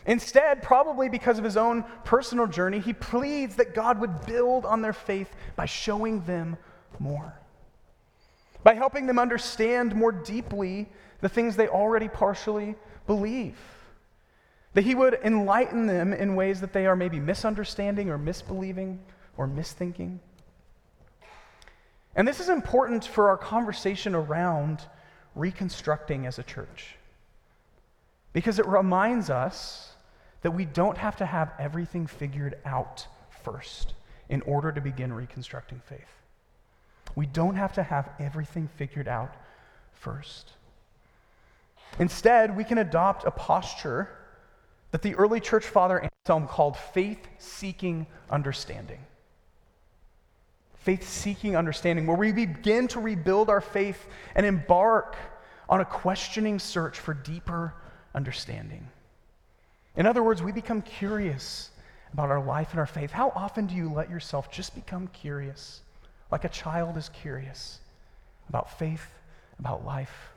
Instead, 0.07 0.61
probably 0.61 1.09
because 1.09 1.39
of 1.39 1.45
his 1.45 1.57
own 1.57 1.85
personal 2.03 2.49
journey, 2.49 2.81
he 2.81 2.95
pleads 2.95 3.55
that 3.55 3.77
God 3.77 4.01
would 4.01 4.27
build 4.27 4.67
on 4.67 4.83
their 4.83 4.93
faith 4.93 5.37
by 5.55 5.67
showing 5.67 6.25
them 6.25 6.57
more, 6.99 7.33
by 8.65 8.75
helping 8.75 9.07
them 9.07 9.21
understand 9.21 9.95
more 9.95 10.11
deeply 10.11 10.89
the 11.21 11.29
things 11.29 11.55
they 11.55 11.69
already 11.69 12.09
partially 12.09 12.75
believe. 13.07 13.57
That 14.75 14.85
he 14.85 14.95
would 14.95 15.19
enlighten 15.25 15.87
them 15.87 16.13
in 16.13 16.35
ways 16.35 16.61
that 16.61 16.73
they 16.73 16.87
are 16.87 16.97
maybe 16.97 17.21
misunderstanding 17.21 18.11
or 18.11 18.19
misbelieving 18.19 18.99
or 19.37 19.49
misthinking. 19.49 20.19
And 22.17 22.29
this 22.29 22.41
is 22.41 22.49
important 22.49 23.05
for 23.05 23.29
our 23.29 23.37
conversation 23.37 24.15
around 24.15 24.83
reconstructing 25.35 26.27
as 26.27 26.39
a 26.39 26.43
church. 26.43 26.97
Because 28.33 28.59
it 28.59 28.67
reminds 28.67 29.31
us 29.31 29.93
that 30.43 30.51
we 30.51 30.65
don't 30.65 30.99
have 30.99 31.17
to 31.17 31.27
have 31.27 31.53
everything 31.59 32.07
figured 32.07 32.59
out 32.65 33.07
first 33.43 33.95
in 34.29 34.43
order 34.43 34.71
to 34.73 34.81
begin 34.81 35.13
reconstructing 35.13 35.81
faith. 35.87 36.01
We 37.15 37.27
don't 37.27 37.57
have 37.57 37.73
to 37.75 37.83
have 37.83 38.11
everything 38.19 38.69
figured 38.77 39.09
out 39.09 39.35
first. 39.93 40.53
Instead, 41.99 42.57
we 42.57 42.65
can 42.65 42.79
adopt 42.79 43.25
a 43.25 43.31
posture 43.31 44.09
that 44.95 45.03
the 45.03 45.17
early 45.17 45.41
church 45.41 45.65
father 45.65 46.09
Anselm 46.25 46.47
called 46.47 46.77
faith 46.77 47.27
seeking 47.39 48.07
understanding. 48.31 49.01
Faith 50.77 51.09
seeking 51.09 51.57
understanding, 51.57 52.07
where 52.07 52.17
we 52.17 52.31
begin 52.31 52.87
to 52.87 53.01
rebuild 53.01 53.51
our 53.51 53.61
faith 53.61 54.07
and 54.37 54.47
embark 54.47 55.17
on 55.69 55.81
a 55.81 55.85
questioning 55.85 56.61
search 56.61 57.01
for 57.01 57.13
deeper 57.13 57.75
understanding. 58.15 58.87
In 59.97 60.07
other 60.07 60.23
words, 60.23 60.45
we 60.45 60.53
become 60.53 60.81
curious 60.81 61.71
about 62.13 62.31
our 62.31 62.45
life 62.45 62.71
and 62.71 62.79
our 62.79 62.87
faith. 62.87 63.11
How 63.11 63.33
often 63.35 63.67
do 63.67 63.75
you 63.75 63.93
let 63.93 64.09
yourself 64.09 64.49
just 64.49 64.77
become 64.77 65.09
curious, 65.09 65.81
like 66.31 66.45
a 66.45 66.49
child 66.49 66.97
is 66.97 67.09
curious 67.09 67.81
about 68.49 68.79
faith, 68.79 69.09
about 69.59 69.85
life? 69.85 70.34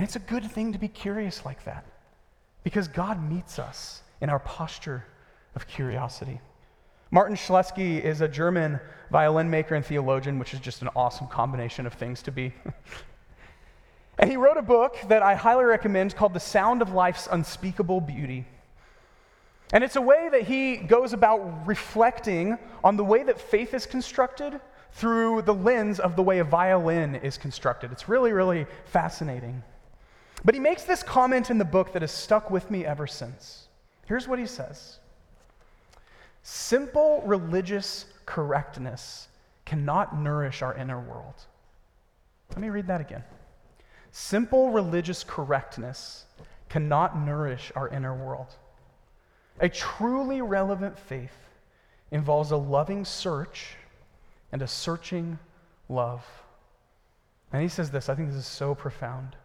And 0.00 0.06
it's 0.06 0.16
a 0.16 0.20
good 0.20 0.50
thing 0.50 0.72
to 0.72 0.78
be 0.78 0.88
curious 0.88 1.44
like 1.44 1.62
that 1.66 1.84
because 2.64 2.88
God 2.88 3.22
meets 3.30 3.58
us 3.58 4.00
in 4.22 4.30
our 4.30 4.38
posture 4.38 5.04
of 5.54 5.68
curiosity. 5.68 6.40
Martin 7.10 7.36
Schleske 7.36 8.02
is 8.02 8.22
a 8.22 8.26
German 8.26 8.80
violin 9.10 9.50
maker 9.50 9.74
and 9.74 9.84
theologian, 9.84 10.38
which 10.38 10.54
is 10.54 10.60
just 10.60 10.80
an 10.80 10.88
awesome 10.96 11.26
combination 11.26 11.86
of 11.86 11.92
things 11.92 12.22
to 12.22 12.32
be. 12.32 12.54
and 14.18 14.30
he 14.30 14.38
wrote 14.38 14.56
a 14.56 14.62
book 14.62 14.96
that 15.08 15.22
I 15.22 15.34
highly 15.34 15.66
recommend 15.66 16.16
called 16.16 16.32
The 16.32 16.40
Sound 16.40 16.80
of 16.80 16.94
Life's 16.94 17.28
Unspeakable 17.30 18.00
Beauty. 18.00 18.46
And 19.74 19.84
it's 19.84 19.96
a 19.96 20.00
way 20.00 20.30
that 20.32 20.44
he 20.44 20.78
goes 20.78 21.12
about 21.12 21.66
reflecting 21.66 22.56
on 22.82 22.96
the 22.96 23.04
way 23.04 23.22
that 23.22 23.38
faith 23.38 23.74
is 23.74 23.84
constructed 23.84 24.62
through 24.92 25.42
the 25.42 25.52
lens 25.52 26.00
of 26.00 26.16
the 26.16 26.22
way 26.22 26.38
a 26.38 26.44
violin 26.44 27.16
is 27.16 27.36
constructed. 27.36 27.92
It's 27.92 28.08
really, 28.08 28.32
really 28.32 28.64
fascinating. 28.86 29.62
But 30.44 30.54
he 30.54 30.60
makes 30.60 30.84
this 30.84 31.02
comment 31.02 31.50
in 31.50 31.58
the 31.58 31.64
book 31.64 31.92
that 31.92 32.02
has 32.02 32.10
stuck 32.10 32.50
with 32.50 32.70
me 32.70 32.84
ever 32.84 33.06
since. 33.06 33.68
Here's 34.06 34.26
what 34.26 34.38
he 34.38 34.46
says 34.46 34.98
Simple 36.42 37.22
religious 37.26 38.06
correctness 38.26 39.28
cannot 39.64 40.18
nourish 40.18 40.62
our 40.62 40.74
inner 40.74 41.00
world. 41.00 41.34
Let 42.50 42.60
me 42.60 42.70
read 42.70 42.86
that 42.88 43.00
again. 43.00 43.22
Simple 44.10 44.70
religious 44.70 45.22
correctness 45.22 46.24
cannot 46.68 47.18
nourish 47.18 47.70
our 47.76 47.88
inner 47.88 48.14
world. 48.14 48.54
A 49.60 49.68
truly 49.68 50.42
relevant 50.42 50.98
faith 50.98 51.36
involves 52.10 52.50
a 52.50 52.56
loving 52.56 53.04
search 53.04 53.76
and 54.52 54.62
a 54.62 54.66
searching 54.66 55.38
love. 55.88 56.24
And 57.52 57.62
he 57.62 57.68
says 57.68 57.90
this, 57.90 58.08
I 58.08 58.14
think 58.14 58.28
this 58.28 58.38
is 58.38 58.46
so 58.46 58.74
profound. 58.74 59.36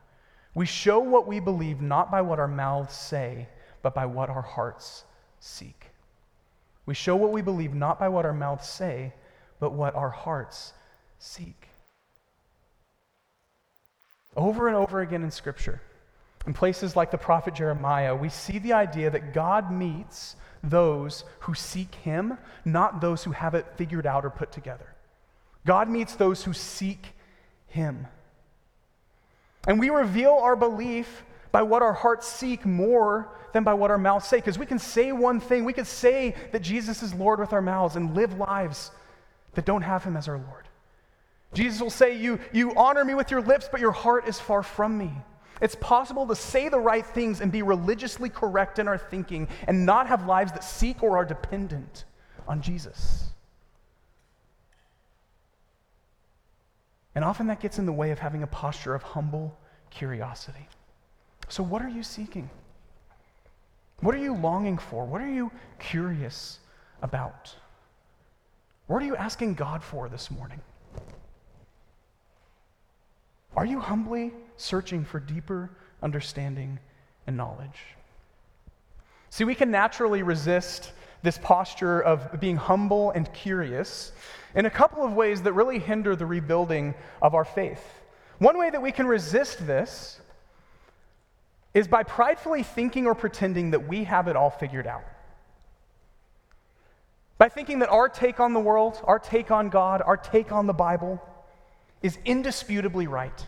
We 0.55 0.65
show 0.65 0.99
what 0.99 1.27
we 1.27 1.39
believe 1.39 1.81
not 1.81 2.09
by 2.09 2.21
what 2.21 2.39
our 2.39 2.47
mouths 2.47 2.95
say, 2.95 3.47
but 3.81 3.93
by 3.93 4.05
what 4.05 4.29
our 4.29 4.41
hearts 4.41 5.03
seek. 5.39 5.91
We 6.85 6.93
show 6.93 7.15
what 7.15 7.31
we 7.31 7.41
believe 7.41 7.73
not 7.73 7.99
by 7.99 8.07
what 8.07 8.25
our 8.25 8.33
mouths 8.33 8.67
say, 8.67 9.13
but 9.59 9.73
what 9.73 9.95
our 9.95 10.09
hearts 10.09 10.73
seek. 11.19 11.67
Over 14.35 14.67
and 14.67 14.77
over 14.77 15.01
again 15.01 15.23
in 15.23 15.31
Scripture, 15.31 15.81
in 16.47 16.53
places 16.53 16.95
like 16.95 17.11
the 17.11 17.17
prophet 17.17 17.53
Jeremiah, 17.53 18.15
we 18.15 18.29
see 18.29 18.59
the 18.59 18.73
idea 18.73 19.09
that 19.09 19.33
God 19.33 19.71
meets 19.71 20.35
those 20.63 21.25
who 21.39 21.53
seek 21.53 21.95
Him, 21.95 22.37
not 22.63 23.01
those 23.01 23.23
who 23.23 23.31
have 23.31 23.55
it 23.55 23.65
figured 23.75 24.05
out 24.05 24.25
or 24.25 24.29
put 24.29 24.51
together. 24.51 24.87
God 25.65 25.89
meets 25.89 26.15
those 26.15 26.43
who 26.43 26.53
seek 26.53 27.07
Him. 27.67 28.07
And 29.67 29.79
we 29.79 29.89
reveal 29.89 30.33
our 30.33 30.55
belief 30.55 31.23
by 31.51 31.63
what 31.63 31.81
our 31.81 31.93
hearts 31.93 32.27
seek 32.27 32.65
more 32.65 33.29
than 33.53 33.63
by 33.63 33.73
what 33.73 33.89
our 33.89 33.97
mouths 33.97 34.27
say. 34.27 34.37
Because 34.37 34.59
we 34.59 34.65
can 34.65 34.79
say 34.79 35.11
one 35.11 35.39
thing, 35.39 35.63
we 35.63 35.73
can 35.73 35.85
say 35.85 36.35
that 36.51 36.61
Jesus 36.61 37.01
is 37.01 37.13
Lord 37.13 37.39
with 37.39 37.53
our 37.53 37.61
mouths 37.61 37.95
and 37.95 38.13
live 38.15 38.37
lives 38.37 38.91
that 39.53 39.65
don't 39.65 39.81
have 39.81 40.03
Him 40.03 40.17
as 40.17 40.27
our 40.27 40.37
Lord. 40.37 40.67
Jesus 41.53 41.81
will 41.81 41.89
say, 41.89 42.17
you, 42.17 42.39
you 42.51 42.75
honor 42.75 43.05
me 43.05 43.15
with 43.15 43.31
your 43.31 43.41
lips, 43.41 43.69
but 43.71 43.79
your 43.79 43.93
heart 43.93 44.27
is 44.27 44.39
far 44.39 44.61
from 44.61 44.97
me. 44.97 45.11
It's 45.61 45.75
possible 45.75 46.27
to 46.27 46.35
say 46.35 46.67
the 46.67 46.79
right 46.79 47.05
things 47.05 47.39
and 47.39 47.51
be 47.51 47.61
religiously 47.61 48.29
correct 48.29 48.77
in 48.77 48.89
our 48.89 48.97
thinking 48.97 49.47
and 49.67 49.85
not 49.85 50.07
have 50.07 50.25
lives 50.25 50.51
that 50.51 50.65
seek 50.65 51.01
or 51.01 51.17
are 51.17 51.25
dependent 51.25 52.03
on 52.47 52.61
Jesus. 52.61 53.29
And 57.15 57.23
often 57.23 57.47
that 57.47 57.61
gets 57.61 57.79
in 57.79 57.85
the 57.85 57.93
way 57.93 58.11
of 58.11 58.19
having 58.19 58.43
a 58.43 58.47
posture 58.47 58.93
of 58.93 59.01
humble 59.01 59.57
curiosity. 59.89 60.67
So, 61.47 61.63
what 61.63 61.81
are 61.81 61.89
you 61.89 62.03
seeking? 62.03 62.49
What 64.01 64.13
are 64.13 64.19
you 64.19 64.35
longing 64.35 64.77
for? 64.77 65.05
What 65.05 65.21
are 65.21 65.29
you 65.29 65.51
curious 65.79 66.59
about? 67.01 67.55
What 68.87 69.01
are 69.01 69.05
you 69.05 69.15
asking 69.15 69.55
God 69.55 69.83
for 69.83 70.09
this 70.09 70.29
morning? 70.29 70.59
Are 73.55 73.65
you 73.65 73.79
humbly 73.79 74.33
searching 74.57 75.05
for 75.05 75.19
deeper 75.19 75.71
understanding 76.03 76.77
and 77.25 77.37
knowledge? 77.37 77.95
See, 79.29 79.45
we 79.45 79.55
can 79.55 79.71
naturally 79.71 80.23
resist 80.23 80.91
this 81.23 81.37
posture 81.37 82.01
of 82.01 82.39
being 82.39 82.57
humble 82.57 83.11
and 83.11 83.31
curious 83.33 84.11
in 84.55 84.65
a 84.65 84.69
couple 84.69 85.03
of 85.03 85.13
ways 85.13 85.41
that 85.41 85.53
really 85.53 85.79
hinder 85.79 86.15
the 86.15 86.25
rebuilding 86.25 86.95
of 87.21 87.35
our 87.35 87.45
faith. 87.45 87.83
One 88.39 88.57
way 88.57 88.69
that 88.69 88.81
we 88.81 88.91
can 88.91 89.05
resist 89.05 89.65
this 89.67 90.19
is 91.73 91.87
by 91.87 92.03
pridefully 92.03 92.63
thinking 92.63 93.05
or 93.05 93.13
pretending 93.13 93.71
that 93.71 93.87
we 93.87 94.05
have 94.05 94.27
it 94.27 94.35
all 94.35 94.49
figured 94.49 94.87
out. 94.87 95.03
By 97.37 97.49
thinking 97.49 97.79
that 97.79 97.89
our 97.89 98.07
take 98.07 98.39
on 98.39 98.53
the 98.53 98.61
world, 98.61 99.01
our 99.03 99.19
take 99.19 99.51
on 99.51 99.69
God, 99.69 100.01
our 100.01 100.15
take 100.15 100.53
on 100.53 100.67
the 100.67 100.73
Bible 100.73 101.21
is 102.01 102.17
indisputably 102.23 103.07
right. 103.07 103.45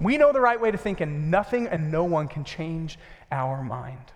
We 0.00 0.16
know 0.16 0.32
the 0.32 0.40
right 0.40 0.60
way 0.60 0.70
to 0.70 0.78
think, 0.78 1.00
and 1.00 1.30
nothing 1.30 1.68
and 1.68 1.92
no 1.92 2.04
one 2.04 2.26
can 2.26 2.44
change 2.44 2.98
our 3.30 3.62
mind. 3.62 4.12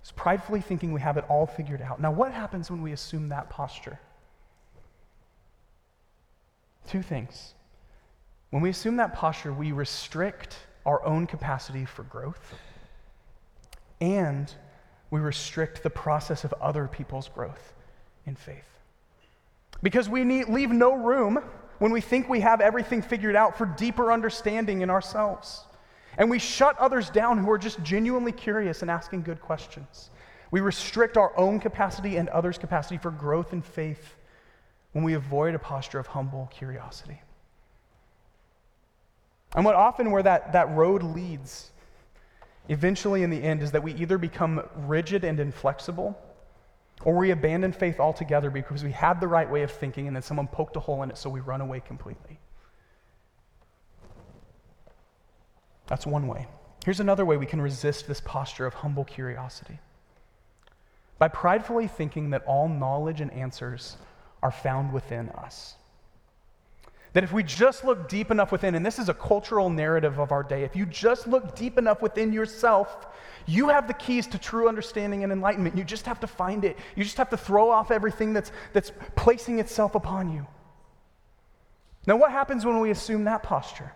It's 0.00 0.12
pridefully 0.12 0.60
thinking 0.60 0.92
we 0.92 1.00
have 1.00 1.16
it 1.16 1.24
all 1.28 1.46
figured 1.46 1.82
out. 1.82 2.00
Now, 2.00 2.10
what 2.10 2.32
happens 2.32 2.70
when 2.70 2.82
we 2.82 2.92
assume 2.92 3.28
that 3.28 3.50
posture? 3.50 3.98
Two 6.86 7.02
things. 7.02 7.54
When 8.50 8.62
we 8.62 8.70
assume 8.70 8.96
that 8.96 9.14
posture, 9.14 9.52
we 9.52 9.72
restrict 9.72 10.56
our 10.86 11.04
own 11.04 11.26
capacity 11.26 11.84
for 11.84 12.02
growth, 12.04 12.54
and 14.00 14.52
we 15.10 15.20
restrict 15.20 15.82
the 15.82 15.90
process 15.90 16.44
of 16.44 16.52
other 16.54 16.88
people's 16.88 17.28
growth 17.28 17.74
in 18.26 18.34
faith. 18.34 18.64
Because 19.82 20.08
we 20.08 20.24
need, 20.24 20.48
leave 20.48 20.70
no 20.70 20.94
room 20.94 21.42
when 21.78 21.92
we 21.92 22.00
think 22.00 22.28
we 22.28 22.40
have 22.40 22.60
everything 22.60 23.02
figured 23.02 23.36
out 23.36 23.56
for 23.56 23.66
deeper 23.66 24.12
understanding 24.12 24.80
in 24.80 24.90
ourselves. 24.90 25.64
And 26.20 26.28
we 26.28 26.38
shut 26.38 26.78
others 26.78 27.08
down 27.08 27.38
who 27.38 27.50
are 27.50 27.56
just 27.56 27.82
genuinely 27.82 28.30
curious 28.30 28.82
and 28.82 28.90
asking 28.90 29.22
good 29.22 29.40
questions. 29.40 30.10
We 30.50 30.60
restrict 30.60 31.16
our 31.16 31.36
own 31.38 31.58
capacity 31.60 32.18
and 32.18 32.28
others' 32.28 32.58
capacity 32.58 32.98
for 32.98 33.10
growth 33.10 33.54
in 33.54 33.62
faith 33.62 34.16
when 34.92 35.02
we 35.02 35.14
avoid 35.14 35.54
a 35.54 35.58
posture 35.58 35.98
of 35.98 36.06
humble 36.08 36.50
curiosity. 36.52 37.22
And 39.56 39.64
what 39.64 39.74
often 39.74 40.10
where 40.10 40.22
that, 40.22 40.52
that 40.52 40.68
road 40.76 41.02
leads, 41.02 41.70
eventually 42.68 43.22
in 43.22 43.30
the 43.30 43.42
end, 43.42 43.62
is 43.62 43.72
that 43.72 43.82
we 43.82 43.94
either 43.94 44.18
become 44.18 44.62
rigid 44.76 45.24
and 45.24 45.40
inflexible 45.40 46.20
or 47.02 47.16
we 47.16 47.30
abandon 47.30 47.72
faith 47.72 47.98
altogether 47.98 48.50
because 48.50 48.84
we 48.84 48.92
had 48.92 49.22
the 49.22 49.28
right 49.28 49.50
way 49.50 49.62
of 49.62 49.70
thinking 49.70 50.06
and 50.06 50.14
then 50.14 50.22
someone 50.22 50.48
poked 50.48 50.76
a 50.76 50.80
hole 50.80 51.02
in 51.02 51.10
it, 51.10 51.16
so 51.16 51.30
we 51.30 51.40
run 51.40 51.62
away 51.62 51.80
completely. 51.80 52.38
That's 55.90 56.06
one 56.06 56.26
way. 56.26 56.46
Here's 56.84 57.00
another 57.00 57.26
way 57.26 57.36
we 57.36 57.44
can 57.44 57.60
resist 57.60 58.08
this 58.08 58.20
posture 58.20 58.64
of 58.64 58.72
humble 58.72 59.04
curiosity 59.04 59.78
by 61.18 61.28
pridefully 61.28 61.86
thinking 61.86 62.30
that 62.30 62.42
all 62.46 62.66
knowledge 62.68 63.20
and 63.20 63.30
answers 63.32 63.98
are 64.42 64.50
found 64.50 64.90
within 64.90 65.28
us. 65.30 65.74
That 67.12 67.24
if 67.24 67.32
we 67.32 67.42
just 67.42 67.84
look 67.84 68.08
deep 68.08 68.30
enough 68.30 68.52
within, 68.52 68.74
and 68.76 68.86
this 68.86 68.98
is 68.98 69.08
a 69.08 69.14
cultural 69.14 69.68
narrative 69.68 70.18
of 70.18 70.32
our 70.32 70.44
day, 70.44 70.62
if 70.62 70.76
you 70.76 70.86
just 70.86 71.26
look 71.26 71.56
deep 71.56 71.76
enough 71.76 72.00
within 72.00 72.32
yourself, 72.32 73.08
you 73.46 73.68
have 73.68 73.88
the 73.88 73.94
keys 73.94 74.28
to 74.28 74.38
true 74.38 74.68
understanding 74.68 75.24
and 75.24 75.32
enlightenment. 75.32 75.76
You 75.76 75.82
just 75.82 76.06
have 76.06 76.20
to 76.20 76.26
find 76.28 76.64
it. 76.64 76.78
You 76.94 77.02
just 77.02 77.16
have 77.16 77.30
to 77.30 77.36
throw 77.36 77.68
off 77.68 77.90
everything 77.90 78.32
that's, 78.32 78.52
that's 78.72 78.92
placing 79.16 79.58
itself 79.58 79.96
upon 79.96 80.32
you. 80.32 80.46
Now, 82.06 82.16
what 82.16 82.30
happens 82.30 82.64
when 82.64 82.78
we 82.80 82.90
assume 82.90 83.24
that 83.24 83.42
posture? 83.42 83.92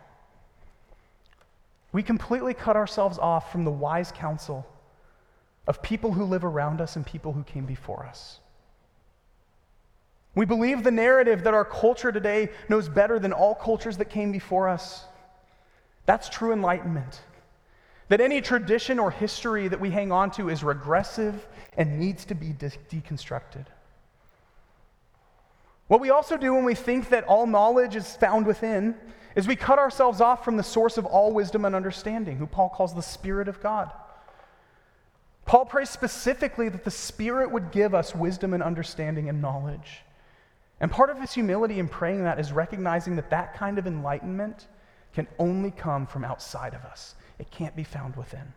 We 1.94 2.02
completely 2.02 2.54
cut 2.54 2.74
ourselves 2.74 3.20
off 3.20 3.52
from 3.52 3.64
the 3.64 3.70
wise 3.70 4.10
counsel 4.10 4.66
of 5.68 5.80
people 5.80 6.12
who 6.12 6.24
live 6.24 6.44
around 6.44 6.80
us 6.80 6.96
and 6.96 7.06
people 7.06 7.32
who 7.32 7.44
came 7.44 7.66
before 7.66 8.04
us. 8.04 8.40
We 10.34 10.44
believe 10.44 10.82
the 10.82 10.90
narrative 10.90 11.44
that 11.44 11.54
our 11.54 11.64
culture 11.64 12.10
today 12.10 12.50
knows 12.68 12.88
better 12.88 13.20
than 13.20 13.32
all 13.32 13.54
cultures 13.54 13.96
that 13.98 14.06
came 14.06 14.32
before 14.32 14.68
us. 14.68 15.04
That's 16.04 16.28
true 16.28 16.52
enlightenment. 16.52 17.20
That 18.08 18.20
any 18.20 18.40
tradition 18.40 18.98
or 18.98 19.12
history 19.12 19.68
that 19.68 19.80
we 19.80 19.90
hang 19.90 20.10
on 20.10 20.32
to 20.32 20.48
is 20.48 20.64
regressive 20.64 21.46
and 21.76 22.00
needs 22.00 22.24
to 22.24 22.34
be 22.34 22.48
de- 22.48 22.72
deconstructed. 22.90 23.66
What 25.86 26.00
we 26.00 26.10
also 26.10 26.36
do 26.36 26.54
when 26.54 26.64
we 26.64 26.74
think 26.74 27.10
that 27.10 27.22
all 27.28 27.46
knowledge 27.46 27.94
is 27.94 28.16
found 28.16 28.46
within 28.46 28.96
is 29.34 29.48
we 29.48 29.56
cut 29.56 29.78
ourselves 29.78 30.20
off 30.20 30.44
from 30.44 30.56
the 30.56 30.62
source 30.62 30.96
of 30.96 31.06
all 31.06 31.32
wisdom 31.32 31.64
and 31.64 31.74
understanding, 31.74 32.36
who 32.36 32.46
Paul 32.46 32.68
calls 32.68 32.94
the 32.94 33.02
Spirit 33.02 33.48
of 33.48 33.62
God. 33.62 33.90
Paul 35.44 35.66
prays 35.66 35.90
specifically 35.90 36.68
that 36.68 36.84
the 36.84 36.90
Spirit 36.90 37.50
would 37.50 37.70
give 37.70 37.94
us 37.94 38.14
wisdom 38.14 38.54
and 38.54 38.62
understanding 38.62 39.28
and 39.28 39.42
knowledge. 39.42 40.02
And 40.80 40.90
part 40.90 41.10
of 41.10 41.20
his 41.20 41.32
humility 41.32 41.78
in 41.78 41.88
praying 41.88 42.24
that 42.24 42.40
is 42.40 42.52
recognizing 42.52 43.16
that 43.16 43.30
that 43.30 43.54
kind 43.54 43.78
of 43.78 43.86
enlightenment 43.86 44.66
can 45.12 45.26
only 45.38 45.70
come 45.70 46.06
from 46.06 46.24
outside 46.24 46.74
of 46.74 46.82
us, 46.82 47.14
it 47.38 47.50
can't 47.50 47.76
be 47.76 47.84
found 47.84 48.16
within. 48.16 48.52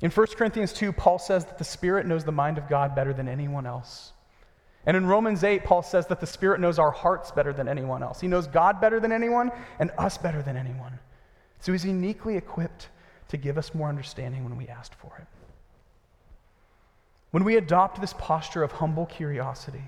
In 0.00 0.10
1 0.10 0.26
Corinthians 0.36 0.72
2, 0.72 0.92
Paul 0.92 1.18
says 1.18 1.46
that 1.46 1.58
the 1.58 1.64
Spirit 1.64 2.06
knows 2.06 2.24
the 2.24 2.32
mind 2.32 2.58
of 2.58 2.68
God 2.68 2.94
better 2.94 3.14
than 3.14 3.28
anyone 3.28 3.66
else. 3.66 4.12
And 4.86 4.96
in 4.96 5.06
Romans 5.06 5.42
8, 5.42 5.64
Paul 5.64 5.82
says 5.82 6.06
that 6.06 6.20
the 6.20 6.26
Spirit 6.26 6.60
knows 6.60 6.78
our 6.78 6.92
hearts 6.92 7.32
better 7.32 7.52
than 7.52 7.68
anyone 7.68 8.04
else. 8.04 8.20
He 8.20 8.28
knows 8.28 8.46
God 8.46 8.80
better 8.80 9.00
than 9.00 9.10
anyone 9.10 9.50
and 9.80 9.90
us 9.98 10.16
better 10.16 10.42
than 10.42 10.56
anyone. 10.56 10.98
So 11.58 11.72
he's 11.72 11.84
uniquely 11.84 12.36
equipped 12.36 12.88
to 13.28 13.36
give 13.36 13.58
us 13.58 13.74
more 13.74 13.88
understanding 13.88 14.44
when 14.44 14.56
we 14.56 14.68
ask 14.68 14.96
for 14.98 15.12
it. 15.18 15.26
When 17.32 17.42
we 17.42 17.56
adopt 17.56 18.00
this 18.00 18.14
posture 18.14 18.62
of 18.62 18.72
humble 18.72 19.06
curiosity, 19.06 19.82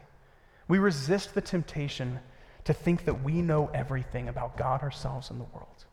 we 0.66 0.78
resist 0.78 1.34
the 1.34 1.40
temptation 1.40 2.18
to 2.64 2.74
think 2.74 3.04
that 3.04 3.22
we 3.22 3.40
know 3.40 3.70
everything 3.72 4.28
about 4.28 4.56
God, 4.56 4.82
ourselves, 4.82 5.30
and 5.30 5.40
the 5.40 5.46
world. 5.54 5.84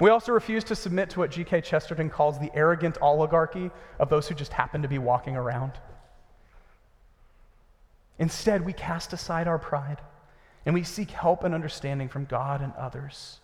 We 0.00 0.10
also 0.10 0.32
refuse 0.32 0.64
to 0.64 0.74
submit 0.74 1.10
to 1.10 1.20
what 1.20 1.30
G.K. 1.30 1.60
Chesterton 1.60 2.10
calls 2.10 2.38
the 2.38 2.50
arrogant 2.54 2.98
oligarchy 3.00 3.70
of 3.98 4.08
those 4.08 4.26
who 4.26 4.34
just 4.34 4.52
happen 4.52 4.82
to 4.82 4.88
be 4.88 4.98
walking 4.98 5.36
around. 5.36 5.72
Instead, 8.20 8.64
we 8.64 8.74
cast 8.74 9.14
aside 9.14 9.48
our 9.48 9.58
pride 9.58 9.98
and 10.66 10.74
we 10.74 10.84
seek 10.84 11.10
help 11.10 11.42
and 11.42 11.54
understanding 11.54 12.08
from 12.08 12.26
God 12.26 12.60
and 12.60 12.72
others. 12.74 13.40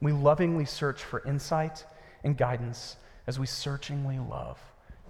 We 0.00 0.12
lovingly 0.12 0.64
search 0.64 1.04
for 1.04 1.22
insight 1.24 1.84
and 2.24 2.36
guidance 2.36 2.96
as 3.26 3.38
we 3.38 3.46
searchingly 3.46 4.18
love 4.18 4.58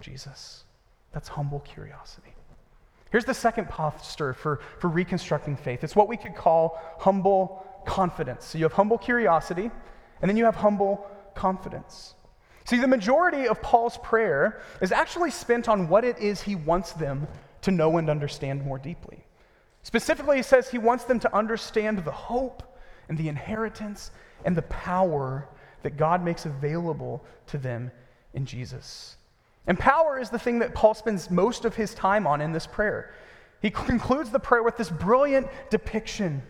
Jesus. 0.01 0.65
That's 1.13 1.29
humble 1.29 1.61
curiosity. 1.61 2.33
Here's 3.09 3.25
the 3.25 3.33
second 3.33 3.69
posture 3.69 4.33
for, 4.33 4.59
for 4.79 4.89
reconstructing 4.89 5.55
faith 5.55 5.83
it's 5.83 5.95
what 5.95 6.09
we 6.09 6.17
could 6.17 6.35
call 6.35 6.79
humble 6.99 7.65
confidence. 7.85 8.45
So 8.45 8.57
you 8.57 8.65
have 8.65 8.73
humble 8.73 8.97
curiosity, 8.97 9.71
and 10.21 10.29
then 10.29 10.35
you 10.35 10.43
have 10.43 10.57
humble 10.57 11.09
confidence. 11.35 12.15
See, 12.65 12.77
the 12.77 12.87
majority 12.87 13.47
of 13.47 13.61
Paul's 13.61 13.97
prayer 14.03 14.61
is 14.81 14.91
actually 14.91 15.31
spent 15.31 15.69
on 15.69 15.87
what 15.87 16.03
it 16.03 16.19
is 16.19 16.41
he 16.41 16.55
wants 16.55 16.91
them 16.91 17.27
to 17.61 17.71
know 17.71 17.97
and 17.97 18.09
understand 18.09 18.63
more 18.63 18.77
deeply. 18.77 19.25
Specifically, 19.83 20.37
he 20.37 20.43
says 20.43 20.69
he 20.69 20.77
wants 20.77 21.05
them 21.05 21.19
to 21.19 21.35
understand 21.35 21.99
the 21.99 22.11
hope 22.11 22.63
and 23.07 23.17
the 23.17 23.29
inheritance 23.29 24.11
and 24.45 24.55
the 24.55 24.61
power 24.63 25.47
that 25.83 25.97
God 25.97 26.23
makes 26.23 26.45
available 26.45 27.23
to 27.47 27.57
them 27.57 27.91
in 28.33 28.45
Jesus. 28.45 29.17
And 29.67 29.77
power 29.77 30.19
is 30.19 30.29
the 30.29 30.39
thing 30.39 30.59
that 30.59 30.73
Paul 30.73 30.93
spends 30.93 31.29
most 31.29 31.65
of 31.65 31.75
his 31.75 31.93
time 31.93 32.27
on 32.27 32.41
in 32.41 32.51
this 32.51 32.67
prayer. 32.67 33.13
He 33.61 33.69
concludes 33.69 34.31
the 34.31 34.39
prayer 34.39 34.63
with 34.63 34.77
this 34.77 34.89
brilliant 34.89 35.47
depiction 35.69 36.41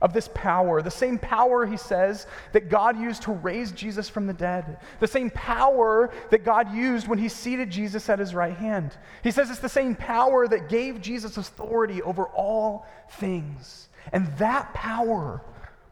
of 0.00 0.12
this 0.12 0.28
power, 0.34 0.80
the 0.82 0.90
same 0.90 1.18
power, 1.18 1.66
he 1.66 1.76
says, 1.76 2.26
that 2.52 2.68
God 2.68 2.98
used 2.98 3.22
to 3.22 3.32
raise 3.32 3.72
Jesus 3.72 4.08
from 4.08 4.26
the 4.26 4.32
dead, 4.32 4.78
the 5.00 5.06
same 5.06 5.30
power 5.30 6.10
that 6.30 6.44
God 6.44 6.72
used 6.74 7.08
when 7.08 7.18
he 7.18 7.28
seated 7.28 7.70
Jesus 7.70 8.08
at 8.08 8.18
his 8.18 8.34
right 8.34 8.56
hand. 8.56 8.96
He 9.22 9.30
says 9.30 9.50
it's 9.50 9.58
the 9.58 9.68
same 9.68 9.94
power 9.94 10.46
that 10.46 10.68
gave 10.68 11.00
Jesus 11.00 11.36
authority 11.36 12.00
over 12.02 12.26
all 12.26 12.86
things. 13.12 13.88
And 14.12 14.26
that 14.38 14.72
power, 14.74 15.42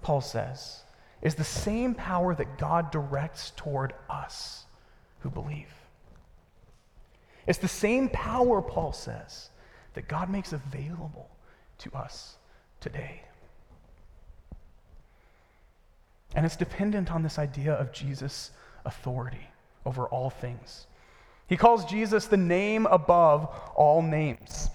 Paul 0.03 0.21
says, 0.21 0.83
is 1.23 1.35
the 1.35 1.45
same 1.45 1.95
power 1.95 2.35
that 2.35 2.59
God 2.59 2.91
directs 2.91 3.53
toward 3.57 3.93
us 4.09 4.65
who 5.21 5.31
believe. 5.31 5.73
It's 7.47 7.59
the 7.59 7.69
same 7.69 8.09
power, 8.09 8.61
Paul 8.63 8.93
says, 8.93 9.51
that 9.95 10.09
God 10.09 10.31
makes 10.31 10.53
available 10.53 11.31
to 11.79 11.93
us 11.93 12.37
today. 12.81 13.23
And 16.37 16.45
it's 16.45 16.55
dependent 16.55 17.11
on 17.11 17.23
this 17.23 17.39
idea 17.39 17.73
of 17.73 17.93
Jesus' 17.93 18.51
authority 18.85 19.49
over 19.87 20.07
all 20.07 20.29
things. 20.29 20.87
He 21.49 21.57
calls 21.57 21.87
Jesus 21.87 22.27
the 22.27 22.37
name 22.37 22.87
above 22.87 23.49
all 23.75 24.03
names. 24.03 24.69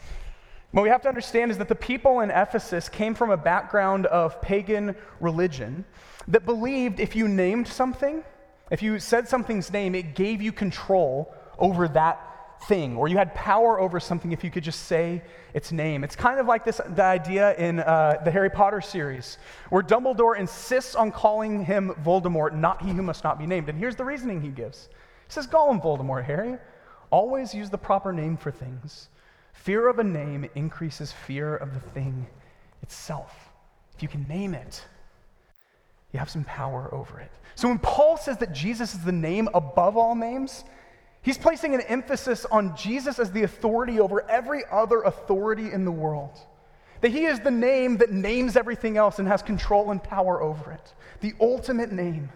What 0.72 0.84
we 0.84 0.90
have 0.90 1.02
to 1.04 1.10
understand 1.10 1.52
is 1.52 1.60
that 1.60 1.68
the 1.68 1.76
people 1.76 2.22
in 2.22 2.32
Ephesus 2.32 2.90
came 2.90 3.14
from 3.14 3.30
a 3.30 3.38
background 3.38 4.08
of 4.08 4.42
pagan 4.42 4.96
religion 5.20 5.86
that 6.28 6.46
believed 6.46 7.00
if 7.00 7.16
you 7.16 7.28
named 7.28 7.68
something, 7.68 8.24
if 8.72 8.82
you 8.82 8.98
said 8.98 9.28
something's 9.28 9.72
name, 9.72 9.94
it 9.94 10.16
gave 10.16 10.42
you 10.42 10.52
control 10.52 11.32
over 11.60 11.88
that 11.90 12.31
thing, 12.68 12.96
or 12.96 13.08
you 13.08 13.18
had 13.18 13.34
power 13.34 13.80
over 13.80 14.00
something 14.00 14.32
if 14.32 14.44
you 14.44 14.52
could 14.52 14.64
just 14.64 14.84
say 14.86 15.22
its 15.54 15.72
name. 15.72 16.04
It's 16.04 16.16
kind 16.16 16.40
of 16.40 16.46
like 16.46 16.64
this 16.64 16.80
the 16.96 17.04
idea 17.04 17.56
in 17.56 17.80
uh, 17.80 18.22
the 18.24 18.32
Harry 18.32 18.50
Potter 18.50 18.82
series, 18.82 19.38
where 19.70 19.84
Dumbledore 19.84 20.38
insists 20.38 20.96
on 20.96 21.12
calling 21.12 21.66
him 21.66 21.94
Voldemort, 22.04 22.54
not 22.54 22.82
he 22.82 22.92
who 22.92 23.02
must 23.02 23.24
not 23.24 23.40
be 23.40 23.46
named. 23.46 23.70
And 23.70 23.78
here's 23.78 23.96
the 23.96 24.06
reasoning 24.06 24.42
he 24.42 24.50
gives. 24.50 24.90
He 25.28 25.34
says, 25.34 25.48
Call 25.48 25.72
him 25.72 25.82
Voldemort, 25.82 26.24
Harry. 26.26 26.58
Always 27.10 27.54
use 27.54 27.70
the 27.70 27.78
proper 27.78 28.14
name 28.14 28.38
for 28.38 28.52
things. 28.52 29.10
Fear 29.54 29.90
of 29.90 30.00
a 30.00 30.04
name 30.04 30.50
increases 30.56 31.12
fear 31.12 31.56
of 31.58 31.74
the 31.74 31.80
thing 31.80 32.26
itself. 32.82 33.50
If 33.96 34.02
you 34.02 34.08
can 34.08 34.26
name 34.28 34.54
it, 34.54 34.84
you 36.14 36.20
have 36.20 36.30
some 36.30 36.44
power 36.44 36.90
over 36.94 37.20
it. 37.20 37.32
So 37.56 37.68
when 37.68 37.80
Paul 37.80 38.18
says 38.18 38.38
that 38.38 38.54
Jesus 38.54 38.94
is 38.94 39.04
the 39.04 39.12
name 39.12 39.50
above 39.54 39.98
all 39.98 40.16
names, 40.16 40.64
He's 41.24 41.38
placing 41.38 41.76
an 41.76 41.82
emphasis 41.82 42.46
on 42.46 42.76
Jesus 42.76 43.20
as 43.20 43.32
the 43.32 43.44
authority 43.44 44.00
over 44.00 44.28
every 44.30 44.64
other 44.72 45.02
authority 45.02 45.72
in 45.72 45.86
the 45.86 45.92
world. 45.92 46.40
That 47.02 47.12
he 47.12 47.26
is 47.26 47.40
the 47.40 47.52
name 47.52 47.98
that 47.98 48.12
names 48.12 48.56
everything 48.56 48.98
else 48.98 49.20
and 49.20 49.28
has 49.28 49.42
control 49.42 49.92
and 49.92 50.04
power 50.04 50.42
over 50.42 50.72
it. 50.72 50.94
The 51.22 51.34
ultimate 51.40 51.92
name. 51.92 52.30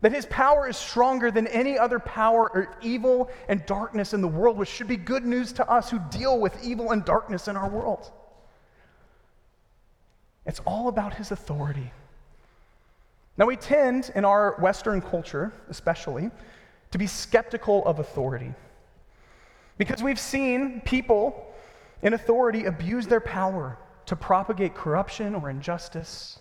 That 0.00 0.12
his 0.12 0.26
power 0.26 0.68
is 0.68 0.76
stronger 0.76 1.30
than 1.30 1.46
any 1.48 1.78
other 1.78 1.98
power 1.98 2.50
or 2.54 2.76
evil 2.82 3.30
and 3.48 3.64
darkness 3.66 4.14
in 4.14 4.20
the 4.20 4.28
world, 4.28 4.56
which 4.56 4.68
should 4.68 4.88
be 4.88 4.96
good 4.96 5.24
news 5.24 5.52
to 5.54 5.68
us 5.68 5.90
who 5.90 5.98
deal 6.10 6.38
with 6.38 6.64
evil 6.64 6.92
and 6.92 7.04
darkness 7.04 7.48
in 7.48 7.56
our 7.56 7.68
world. 7.68 8.10
It's 10.46 10.60
all 10.60 10.88
about 10.88 11.14
his 11.14 11.30
authority. 11.30 11.90
Now, 13.36 13.46
we 13.46 13.56
tend, 13.56 14.10
in 14.14 14.24
our 14.24 14.56
Western 14.60 15.00
culture 15.00 15.52
especially, 15.68 16.30
to 16.90 16.98
be 16.98 17.06
skeptical 17.06 17.84
of 17.84 17.98
authority. 17.98 18.54
Because 19.76 20.02
we've 20.02 20.18
seen 20.18 20.80
people 20.84 21.46
in 22.02 22.14
authority 22.14 22.64
abuse 22.64 23.06
their 23.06 23.20
power 23.20 23.78
to 24.06 24.16
propagate 24.16 24.74
corruption 24.74 25.34
or 25.34 25.50
injustice. 25.50 26.38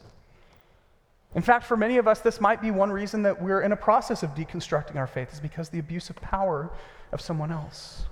In 1.36 1.42
fact, 1.42 1.66
for 1.66 1.76
many 1.76 1.98
of 1.98 2.08
us, 2.08 2.22
this 2.22 2.40
might 2.40 2.62
be 2.62 2.72
one 2.72 2.92
reason 2.92 3.22
that 3.24 3.42
we're 3.42 3.62
in 3.62 3.72
a 3.72 3.78
process 3.78 4.24
of 4.24 4.32
deconstructing 4.32 4.96
our 4.96 5.08
faith, 5.08 5.34
is 5.34 5.40
because 5.40 5.70
the 5.70 5.80
abuse 5.80 6.10
of 6.10 6.16
power 6.16 6.72
of 7.12 7.22
someone 7.22 7.52
else. 7.52 8.06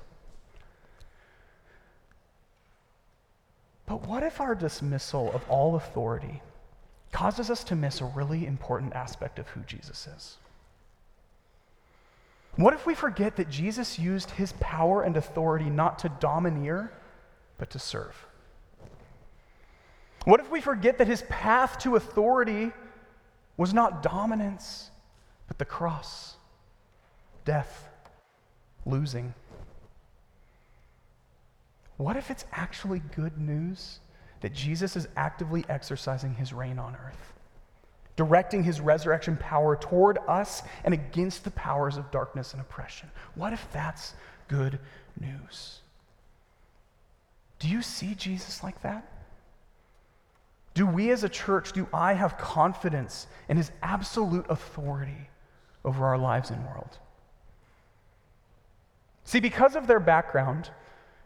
But 3.88 4.06
what 4.08 4.24
if 4.24 4.42
our 4.42 4.56
dismissal 4.56 5.32
of 5.34 5.48
all 5.50 5.76
authority 5.76 6.42
causes 7.12 7.50
us 7.50 7.64
to 7.66 7.76
miss 7.76 8.02
a 8.02 8.06
really 8.06 8.46
important 8.46 8.94
aspect 8.94 9.40
of 9.40 9.48
who 9.50 9.62
Jesus 9.62 10.08
is? 10.08 10.38
What 12.56 12.74
if 12.74 12.86
we 12.86 12.96
forget 12.96 13.36
that 13.36 13.50
Jesus 13.50 14.00
used 14.00 14.32
his 14.32 14.54
power 14.60 15.04
and 15.04 15.18
authority 15.18 15.70
not 15.70 16.00
to 16.00 16.10
domineer, 16.10 16.92
but 17.58 17.70
to 17.72 17.80
serve? 17.80 18.26
What 20.24 20.40
if 20.40 20.50
we 20.50 20.62
forget 20.62 20.98
that 20.98 21.08
his 21.08 21.24
path 21.24 21.78
to 21.80 21.96
authority 21.96 22.72
was 23.58 23.74
not 23.74 24.02
dominance, 24.02 24.90
but 25.48 25.60
the 25.60 25.66
cross, 25.66 26.36
death, 27.44 27.90
losing? 28.86 29.34
What 31.98 32.18
if 32.18 32.32
it's 32.32 32.46
actually 32.52 33.02
good 33.16 33.38
news 33.38 34.00
that 34.42 34.54
Jesus 34.54 34.96
is 34.96 35.08
actively 35.16 35.64
exercising 35.70 36.36
his 36.36 36.54
reign 36.54 36.80
on 36.80 36.96
earth? 36.96 37.35
Directing 38.16 38.64
his 38.64 38.80
resurrection 38.80 39.38
power 39.38 39.76
toward 39.76 40.18
us 40.28 40.64
and 40.84 40.94
against 40.94 41.44
the 41.44 41.52
powers 41.52 41.98
of 41.98 42.12
darkness 42.12 42.54
and 42.54 42.62
oppression. 42.62 43.10
What 43.36 43.54
if 43.54 43.68
that's 43.72 44.14
good 44.48 44.80
news? 45.20 45.82
Do 47.60 47.68
you 47.68 47.82
see 47.82 48.16
Jesus 48.16 48.64
like 48.64 48.82
that? 48.84 49.06
Do 50.74 50.86
we 50.86 51.12
as 51.12 51.24
a 51.24 51.30
church, 51.30 51.72
do 51.72 51.88
I 51.94 52.14
have 52.14 52.38
confidence 52.38 53.28
in 53.48 53.58
his 53.58 53.72
absolute 53.82 54.46
authority 54.50 55.30
over 55.86 56.06
our 56.06 56.18
lives 56.18 56.50
and 56.50 56.66
world? 56.66 57.00
See, 59.24 59.40
because 59.40 59.76
of 59.76 59.88
their 59.88 60.02
background, 60.02 60.70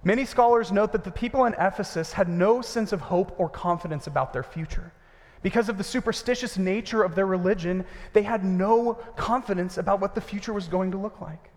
many 0.03 0.23
scholars 0.23 0.71
note 0.71 0.91
that 0.91 1.03
the 1.03 1.11
people 1.11 1.45
in 1.45 1.55
Ephesus 1.55 2.13
had 2.13 2.29
no 2.29 2.61
sense 2.61 2.93
of 2.93 3.01
hope 3.01 3.35
or 3.39 3.49
confidence 3.49 4.07
about 4.07 4.33
their 4.33 4.43
future. 4.43 4.93
Because 5.41 5.69
of 5.69 5.77
the 5.77 5.83
superstitious 5.83 6.57
nature 6.57 7.01
of 7.03 7.15
their 7.15 7.25
religion, 7.25 7.85
they 8.13 8.23
had 8.23 8.43
no 8.43 8.95
confidence 9.15 9.77
about 9.77 10.01
what 10.01 10.15
the 10.15 10.21
future 10.21 10.53
was 10.53 10.67
going 10.67 10.91
to 10.91 10.97
look 10.97 11.21
like. 11.21 11.49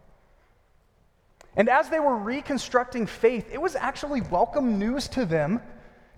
And 1.57 1.69
as 1.69 1.89
they 1.89 2.01
were 2.01 2.17
reconstructing 2.17 3.07
faith, 3.07 3.49
it 3.53 3.61
was 3.61 3.77
actually 3.77 4.21
welcome 4.21 4.79
news 4.79 5.09
to 5.09 5.27
them 5.27 5.61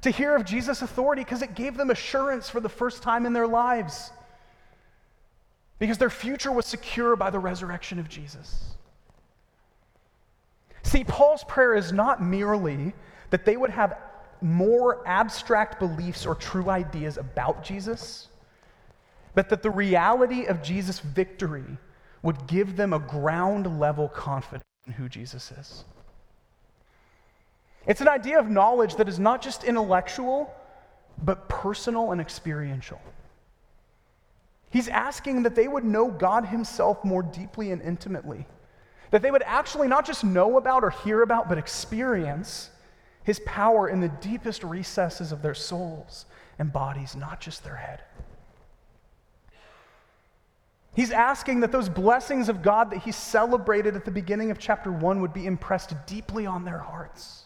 to 0.02 0.10
hear 0.10 0.36
of 0.36 0.44
Jesus' 0.44 0.82
authority 0.82 1.24
because 1.24 1.42
it 1.42 1.54
gave 1.54 1.76
them 1.76 1.90
assurance 1.90 2.50
for 2.50 2.60
the 2.60 2.68
first 2.68 3.02
time 3.02 3.26
in 3.26 3.32
their 3.32 3.46
lives. 3.46 4.10
because 5.78 5.98
their 5.98 6.10
future 6.10 6.52
was 6.52 6.66
secure 6.66 7.16
by 7.16 7.30
the 7.30 7.38
resurrection 7.38 7.98
of 7.98 8.08
Jesus. 8.08 8.74
See, 10.82 11.04
Paul's 11.04 11.44
prayer 11.44 11.74
is 11.74 11.92
not 11.92 12.22
merely 12.22 12.94
that 13.30 13.44
they 13.44 13.56
would 13.56 13.70
have 13.70 13.96
more 14.44 15.02
abstract 15.06 15.78
beliefs 15.78 16.26
or 16.26 16.34
true 16.34 16.68
ideas 16.68 17.16
about 17.16 17.64
Jesus, 17.64 18.28
but 19.34 19.48
that 19.48 19.62
the 19.62 19.70
reality 19.70 20.44
of 20.44 20.62
Jesus' 20.62 21.00
victory 21.00 21.64
would 22.22 22.46
give 22.46 22.76
them 22.76 22.92
a 22.92 22.98
ground 22.98 23.80
level 23.80 24.08
confidence 24.08 24.64
in 24.86 24.92
who 24.92 25.08
Jesus 25.08 25.50
is. 25.50 25.84
It's 27.86 28.02
an 28.02 28.08
idea 28.08 28.38
of 28.38 28.50
knowledge 28.50 28.96
that 28.96 29.08
is 29.08 29.18
not 29.18 29.40
just 29.40 29.64
intellectual, 29.64 30.54
but 31.22 31.48
personal 31.48 32.12
and 32.12 32.20
experiential. 32.20 33.00
He's 34.70 34.88
asking 34.88 35.44
that 35.44 35.54
they 35.54 35.68
would 35.68 35.84
know 35.84 36.10
God 36.10 36.46
Himself 36.46 37.02
more 37.02 37.22
deeply 37.22 37.70
and 37.70 37.80
intimately. 37.80 38.46
That 39.10 39.22
they 39.22 39.30
would 39.30 39.44
actually 39.46 39.88
not 39.88 40.04
just 40.04 40.22
know 40.22 40.58
about 40.58 40.84
or 40.84 40.90
hear 40.90 41.22
about, 41.22 41.48
but 41.48 41.56
experience 41.56 42.70
His 43.24 43.40
power 43.40 43.88
in 43.88 44.00
the 44.00 44.08
deepest 44.08 44.62
recesses 44.62 45.32
of 45.32 45.42
their 45.42 45.54
souls 45.54 46.26
and 46.58 46.72
bodies, 46.72 47.16
not 47.16 47.40
just 47.40 47.64
their 47.64 47.76
head. 47.76 48.02
He's 50.94 51.10
asking 51.10 51.60
that 51.60 51.72
those 51.72 51.88
blessings 51.88 52.48
of 52.48 52.62
God 52.62 52.90
that 52.90 52.98
He 52.98 53.10
celebrated 53.10 53.96
at 53.96 54.04
the 54.04 54.10
beginning 54.12 54.50
of 54.50 54.58
chapter 54.58 54.92
1 54.92 55.20
would 55.20 55.32
be 55.32 55.46
impressed 55.46 55.94
deeply 56.06 56.46
on 56.46 56.64
their 56.64 56.78
hearts, 56.78 57.44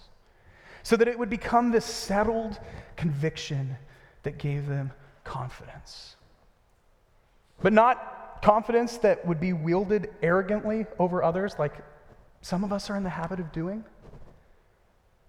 so 0.83 0.97
that 0.97 1.09
it 1.09 1.19
would 1.19 1.31
become 1.31 1.71
this 1.71 1.87
settled 1.87 2.59
conviction 2.97 3.77
that 4.25 4.37
gave 4.37 4.67
them 4.67 4.93
confidence. 5.25 6.17
But 7.63 7.73
not 7.73 8.43
confidence 8.43 8.99
that 8.99 9.27
would 9.27 9.41
be 9.41 9.53
wielded 9.53 10.11
arrogantly 10.23 10.87
over 10.99 11.23
others, 11.23 11.55
like 11.59 11.75
some 12.43 12.65
of 12.65 12.73
us 12.73 12.91
are 12.91 12.97
in 12.97 13.03
the 13.03 13.11
habit 13.11 13.41
of 13.41 13.51
doing, 13.53 13.85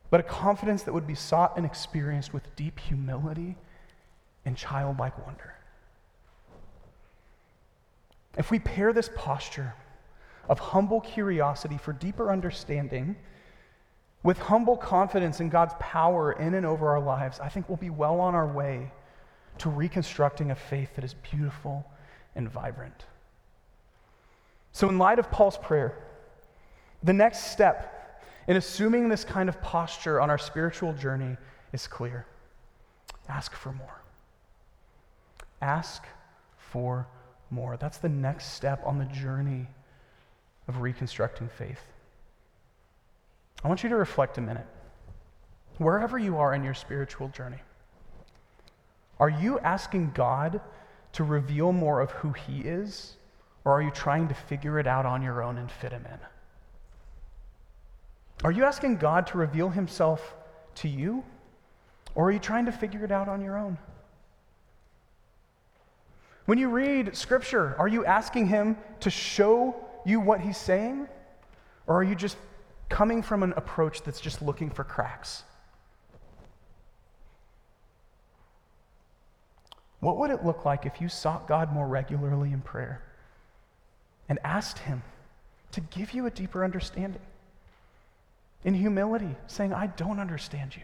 but 0.10 0.20
a 0.20 0.24
confidence 0.24 0.84
that 0.84 0.94
would 0.94 1.08
be 1.08 1.16
sought 1.16 1.56
and 1.58 1.66
experienced 1.66 2.34
with 2.34 2.56
deep 2.56 2.80
humility 2.80 3.56
and 4.46 4.58
childlike 4.58 5.26
wonder. 5.26 5.54
If 8.38 8.52
we 8.52 8.60
pair 8.60 8.94
this 8.94 9.10
posture 9.16 9.74
of 10.48 10.60
humble 10.60 11.02
curiosity 11.02 11.78
for 11.78 11.94
deeper 11.94 12.32
understanding 12.32 13.16
with 14.24 14.38
humble 14.38 14.76
confidence 14.76 15.40
in 15.40 15.50
God's 15.50 15.74
power 15.80 16.34
in 16.34 16.54
and 16.54 16.66
over 16.66 16.90
our 16.90 17.00
lives, 17.00 17.40
I 17.40 17.50
think 17.50 17.70
we'll 17.70 17.78
be 17.78 17.90
well 17.90 18.20
on 18.20 18.36
our 18.36 18.48
way 18.48 18.92
to 19.60 19.70
reconstructing 19.70 20.52
a 20.52 20.56
faith 20.56 20.96
that 20.96 21.04
is 21.04 21.14
beautiful 21.14 21.86
and 22.36 22.50
vibrant. 22.50 23.06
So, 24.72 24.90
in 24.90 24.98
light 24.98 25.20
of 25.20 25.32
Paul's 25.32 25.58
prayer, 25.58 25.98
the 27.04 27.14
next 27.14 27.52
step 27.52 27.99
in 28.50 28.58
assuming 28.58 29.08
this 29.08 29.24
kind 29.24 29.48
of 29.48 29.62
posture 29.62 30.20
on 30.20 30.32
our 30.32 30.38
spiritual 30.40 30.92
journey 30.94 31.38
is 31.72 31.88
clear 31.88 32.26
ask 33.30 33.54
for 33.54 33.72
more. 33.72 34.02
Ask 35.62 36.04
for 36.58 37.08
more. 37.52 37.78
That's 37.78 38.00
the 38.00 38.10
next 38.10 38.54
step 38.54 38.82
on 38.84 38.98
the 38.98 39.06
journey 39.06 39.68
of 40.68 40.82
reconstructing 40.82 41.48
faith. 41.48 41.80
I 43.64 43.68
want 43.68 43.84
you 43.84 43.90
to 43.90 43.96
reflect 43.96 44.40
a 44.40 44.42
minute. 44.42 44.66
Wherever 45.78 46.18
you 46.18 46.38
are 46.38 46.56
in 46.56 46.64
your 46.64 46.74
spiritual 46.74 47.28
journey, 47.28 47.60
are 49.20 49.30
you 49.30 49.60
asking 49.60 50.14
God 50.16 50.60
to 51.14 51.24
reveal 51.24 51.72
more 51.72 52.02
of 52.02 52.10
who 52.12 52.32
He 52.32 52.62
is, 52.62 53.16
or 53.64 53.74
are 53.74 53.82
you 53.84 53.92
trying 53.92 54.28
to 54.28 54.34
figure 54.34 54.80
it 54.80 54.88
out 54.88 55.06
on 55.06 55.22
your 55.22 55.44
own 55.44 55.60
and 55.60 55.72
fit 55.72 55.92
Him 55.92 56.08
in? 56.12 56.20
Are 58.44 58.52
you 58.52 58.64
asking 58.64 58.98
God 58.98 59.28
to 59.28 59.38
reveal 59.38 59.70
Himself 59.70 60.36
to 60.76 60.88
you, 60.88 61.24
or 62.16 62.30
are 62.30 62.32
you 62.32 62.40
trying 62.40 62.66
to 62.66 62.72
figure 62.72 63.04
it 63.04 63.12
out 63.12 63.28
on 63.28 63.42
your 63.42 63.58
own? 63.58 63.78
When 66.46 66.58
you 66.58 66.70
read 66.70 67.16
Scripture, 67.16 67.76
are 67.78 67.88
you 67.88 68.06
asking 68.06 68.48
Him 68.48 68.78
to 69.02 69.10
show 69.10 69.76
you 70.06 70.20
what 70.20 70.40
He's 70.40 70.58
saying, 70.58 71.08
or 71.86 71.98
are 71.98 72.04
you 72.04 72.16
just 72.16 72.38
coming 72.88 73.22
from 73.22 73.44
an 73.44 73.54
approach 73.56 74.02
that's 74.04 74.22
just 74.22 74.42
looking 74.42 74.70
for 74.70 74.84
cracks? 74.84 75.44
What 80.00 80.18
would 80.18 80.32
it 80.32 80.46
look 80.46 80.64
like 80.64 80.86
if 80.86 81.02
you 81.02 81.10
sought 81.10 81.48
God 81.48 81.74
more 81.74 81.88
regularly 81.88 82.54
in 82.54 82.62
prayer 82.62 83.02
and 84.30 84.40
asked 84.46 84.80
Him 84.80 85.04
to 85.74 85.82
give 85.82 86.14
you 86.14 86.26
a 86.26 86.32
deeper 86.32 86.64
understanding? 86.64 87.22
In 88.64 88.74
humility, 88.74 89.36
saying, 89.48 89.74
I 89.74 89.88
don't 89.88 90.20
understand 90.20 90.76
you. 90.76 90.84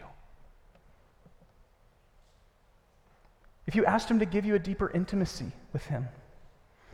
If 3.66 3.74
you 3.74 3.84
asked 3.84 4.08
Him 4.08 4.20
to 4.20 4.24
give 4.24 4.46
you 4.46 4.54
a 4.54 4.58
deeper 4.58 4.90
intimacy 4.90 5.52
with 5.72 5.84
Him, 5.86 6.08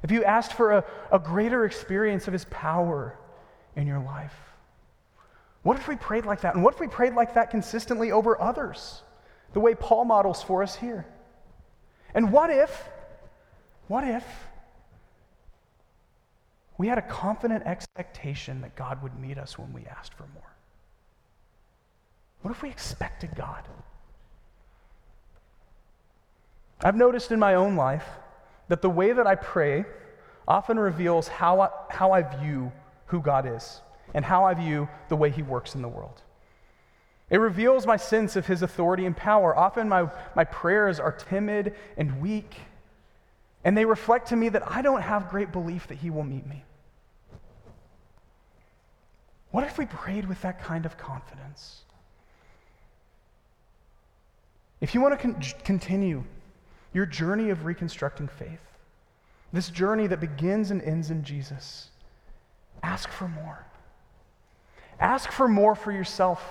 if 0.03 0.11
you 0.11 0.24
asked 0.24 0.55
for 0.55 0.72
a, 0.72 0.85
a 1.12 1.18
greater 1.18 1.64
experience 1.64 2.26
of 2.26 2.33
His 2.33 2.47
power 2.47 3.16
in 3.76 3.87
your 3.87 4.01
life, 4.01 4.35
what 5.62 5.78
if 5.78 5.87
we 5.87 5.97
prayed 5.97 6.26
like 6.26 6.41
that? 6.41 6.55
And 6.55 6.64
what 6.64 6.74
if 6.74 6.80
we 6.80 6.89
prayed 6.89 7.14
like 7.14 7.35
that 7.35 7.51
consistently 7.51 8.11
over 8.11 8.41
others, 8.41 9.03
the 9.53 9.61
way 9.61 9.74
Paul 9.74 10.05
models 10.05 10.43
for 10.43 10.62
us 10.62 10.74
here? 10.74 11.07
And 12.14 12.33
what 12.33 12.51
if, 12.51 12.89
what 13.87 14.03
if 14.03 14.24
we 16.78 16.89
had 16.89 16.99
a 16.99 17.03
confident 17.03 17.64
expectation 17.64 18.61
that 18.62 18.74
God 18.74 19.03
would 19.03 19.18
meet 19.18 19.39
us 19.39 19.59
when 19.59 19.72
we 19.72 19.85
asked 19.87 20.14
for 20.14 20.26
more? 20.35 20.51
What 22.43 22.51
if 22.51 22.62
we 22.62 22.68
expected 22.68 23.30
God? 23.36 23.62
I've 26.80 26.97
noticed 26.97 27.30
in 27.30 27.38
my 27.38 27.55
own 27.55 27.76
life 27.76 28.07
that 28.68 28.82
the 28.82 28.90
way 28.90 29.12
that 29.12 29.26
I 29.26 29.36
pray 29.36 29.84
often 30.47 30.78
reveals 30.78 31.28
how 31.28 31.61
I, 31.61 31.68
how 31.88 32.12
I 32.12 32.22
view 32.22 32.72
who 33.07 33.20
God 33.20 33.47
is 33.47 33.80
and 34.14 34.24
how 34.24 34.45
I 34.45 34.55
view 34.55 34.88
the 35.09 35.16
way 35.16 35.30
He 35.30 35.43
works 35.43 35.74
in 35.74 35.82
the 35.82 35.88
world. 35.88 36.20
It 37.32 37.38
reveals 37.38 37.86
my 37.86 37.97
sense 37.97 38.36
of 38.36 38.47
his 38.47 38.61
authority 38.61 39.07
and 39.07 39.16
power. 39.16 39.57
Often 39.57 39.88
my, 39.88 40.11
my 40.36 40.45
prayers 40.45 41.01
are 41.01 41.12
timid 41.12 41.74
and 41.97 42.20
weak, 42.20 42.57
and 43.64 43.74
they 43.74 43.86
reflect 43.86 44.28
to 44.28 44.36
me 44.36 44.51
that 44.51 44.70
I 44.70 44.82
don't 44.82 45.01
have 45.01 45.30
great 45.30 45.51
belief 45.51 45.86
that 45.88 45.97
he 45.97 46.11
will 46.11 46.24
meet 46.24 46.47
me. 46.47 46.62
What 49.51 49.64
if 49.64 49.78
we 49.78 49.86
prayed 49.86 50.28
with 50.28 50.43
that 50.43 50.62
kind 50.62 50.84
of 50.84 50.99
confidence? 50.99 51.84
If 54.83 54.95
you 54.95 55.01
want 55.01 55.14
to 55.14 55.16
con- 55.16 55.41
continue 55.64 56.24
your 56.93 57.07
journey 57.07 57.51
of 57.51 57.64
reconstructing 57.64 58.26
faith, 58.26 58.61
this 59.53 59.70
journey 59.70 60.09
that 60.09 60.20
begins 60.20 60.72
and 60.72 60.83
ends 60.83 61.11
in 61.11 61.22
Jesus, 61.22 61.89
ask 62.83 63.09
for 63.09 63.28
more. 63.28 63.64
Ask 64.99 65.30
for 65.30 65.47
more 65.47 65.76
for 65.76 65.93
yourself. 65.93 66.43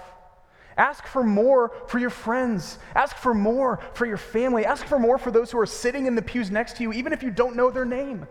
Ask 0.78 1.06
for 1.06 1.24
more 1.24 1.74
for 1.88 2.00
your 2.00 2.10
friends. 2.10 2.80
Ask 2.96 3.18
for 3.18 3.34
more 3.34 3.82
for 3.94 4.06
your 4.06 4.18
family. 4.18 4.66
Ask 4.66 4.86
for 4.86 4.98
more 4.98 5.18
for 5.18 5.30
those 5.30 5.52
who 5.52 5.60
are 5.60 5.66
sitting 5.66 6.06
in 6.06 6.16
the 6.16 6.22
pews 6.22 6.50
next 6.50 6.78
to 6.78 6.84
you, 6.84 6.94
even 6.94 7.12
if 7.12 7.22
you 7.22 7.32
don't 7.32 7.58
know 7.58 7.70
their 7.70 7.86
name. 7.86 8.26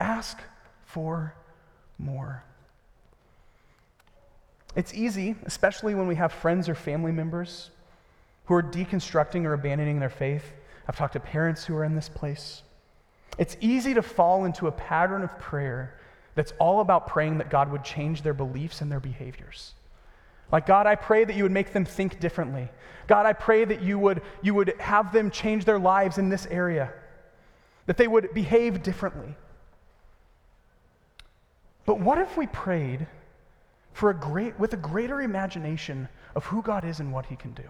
Ask 0.00 0.40
for 0.86 1.34
more. 1.98 2.42
It's 4.74 4.94
easy, 4.94 5.36
especially 5.44 5.94
when 5.94 6.06
we 6.06 6.14
have 6.14 6.32
friends 6.32 6.70
or 6.70 6.74
family 6.74 7.12
members 7.12 7.68
who 8.44 8.54
are 8.54 8.62
deconstructing 8.62 9.44
or 9.44 9.52
abandoning 9.54 10.00
their 10.00 10.10
faith. 10.10 10.52
I've 10.88 10.96
talked 10.96 11.12
to 11.14 11.20
parents 11.20 11.64
who 11.64 11.76
are 11.76 11.84
in 11.84 11.94
this 11.94 12.08
place. 12.08 12.62
It's 13.38 13.56
easy 13.60 13.94
to 13.94 14.02
fall 14.02 14.44
into 14.44 14.66
a 14.66 14.72
pattern 14.72 15.22
of 15.22 15.38
prayer 15.38 15.98
that's 16.34 16.52
all 16.58 16.80
about 16.80 17.06
praying 17.06 17.38
that 17.38 17.50
God 17.50 17.70
would 17.70 17.84
change 17.84 18.22
their 18.22 18.34
beliefs 18.34 18.80
and 18.80 18.90
their 18.90 19.00
behaviors. 19.00 19.74
Like, 20.50 20.66
God, 20.66 20.86
I 20.86 20.96
pray 20.96 21.24
that 21.24 21.34
you 21.34 21.44
would 21.44 21.52
make 21.52 21.72
them 21.72 21.84
think 21.84 22.20
differently. 22.20 22.68
God, 23.06 23.26
I 23.26 23.32
pray 23.32 23.64
that 23.64 23.82
you 23.82 23.98
would, 23.98 24.22
you 24.42 24.54
would 24.54 24.74
have 24.78 25.12
them 25.12 25.30
change 25.30 25.64
their 25.64 25.78
lives 25.78 26.18
in 26.18 26.28
this 26.28 26.46
area, 26.46 26.92
that 27.86 27.96
they 27.96 28.06
would 28.06 28.34
behave 28.34 28.82
differently. 28.82 29.34
But 31.86 32.00
what 32.00 32.18
if 32.18 32.36
we 32.36 32.46
prayed 32.46 33.06
for 33.92 34.10
a 34.10 34.14
great, 34.14 34.58
with 34.58 34.72
a 34.72 34.76
greater 34.76 35.20
imagination 35.20 36.08
of 36.34 36.44
who 36.46 36.62
God 36.62 36.84
is 36.84 37.00
and 37.00 37.12
what 37.12 37.26
he 37.26 37.36
can 37.36 37.52
do? 37.52 37.68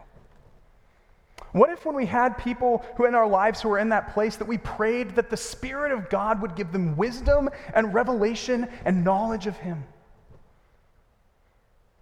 What 1.53 1.71
if, 1.71 1.85
when 1.85 1.95
we 1.95 2.07
had 2.07 2.39
people 2.39 2.85
who 2.97 3.07
in 3.07 3.15
our 3.15 3.29
lives 3.29 3.61
who 3.61 3.69
were 3.69 3.79
in 3.79 3.91
that 3.91 4.15
place, 4.15 4.37
that 4.37 4.49
we 4.49 4.59
prayed 4.59 5.17
that 5.17 5.29
the 5.29 5.37
Spirit 5.37 5.93
of 5.93 6.09
God 6.09 6.41
would 6.41 6.55
give 6.55 6.73
them 6.73 6.97
wisdom 6.97 7.51
and 7.75 7.93
revelation 7.93 8.69
and 8.85 9.05
knowledge 9.05 9.47
of 9.47 9.57
Him? 9.57 9.85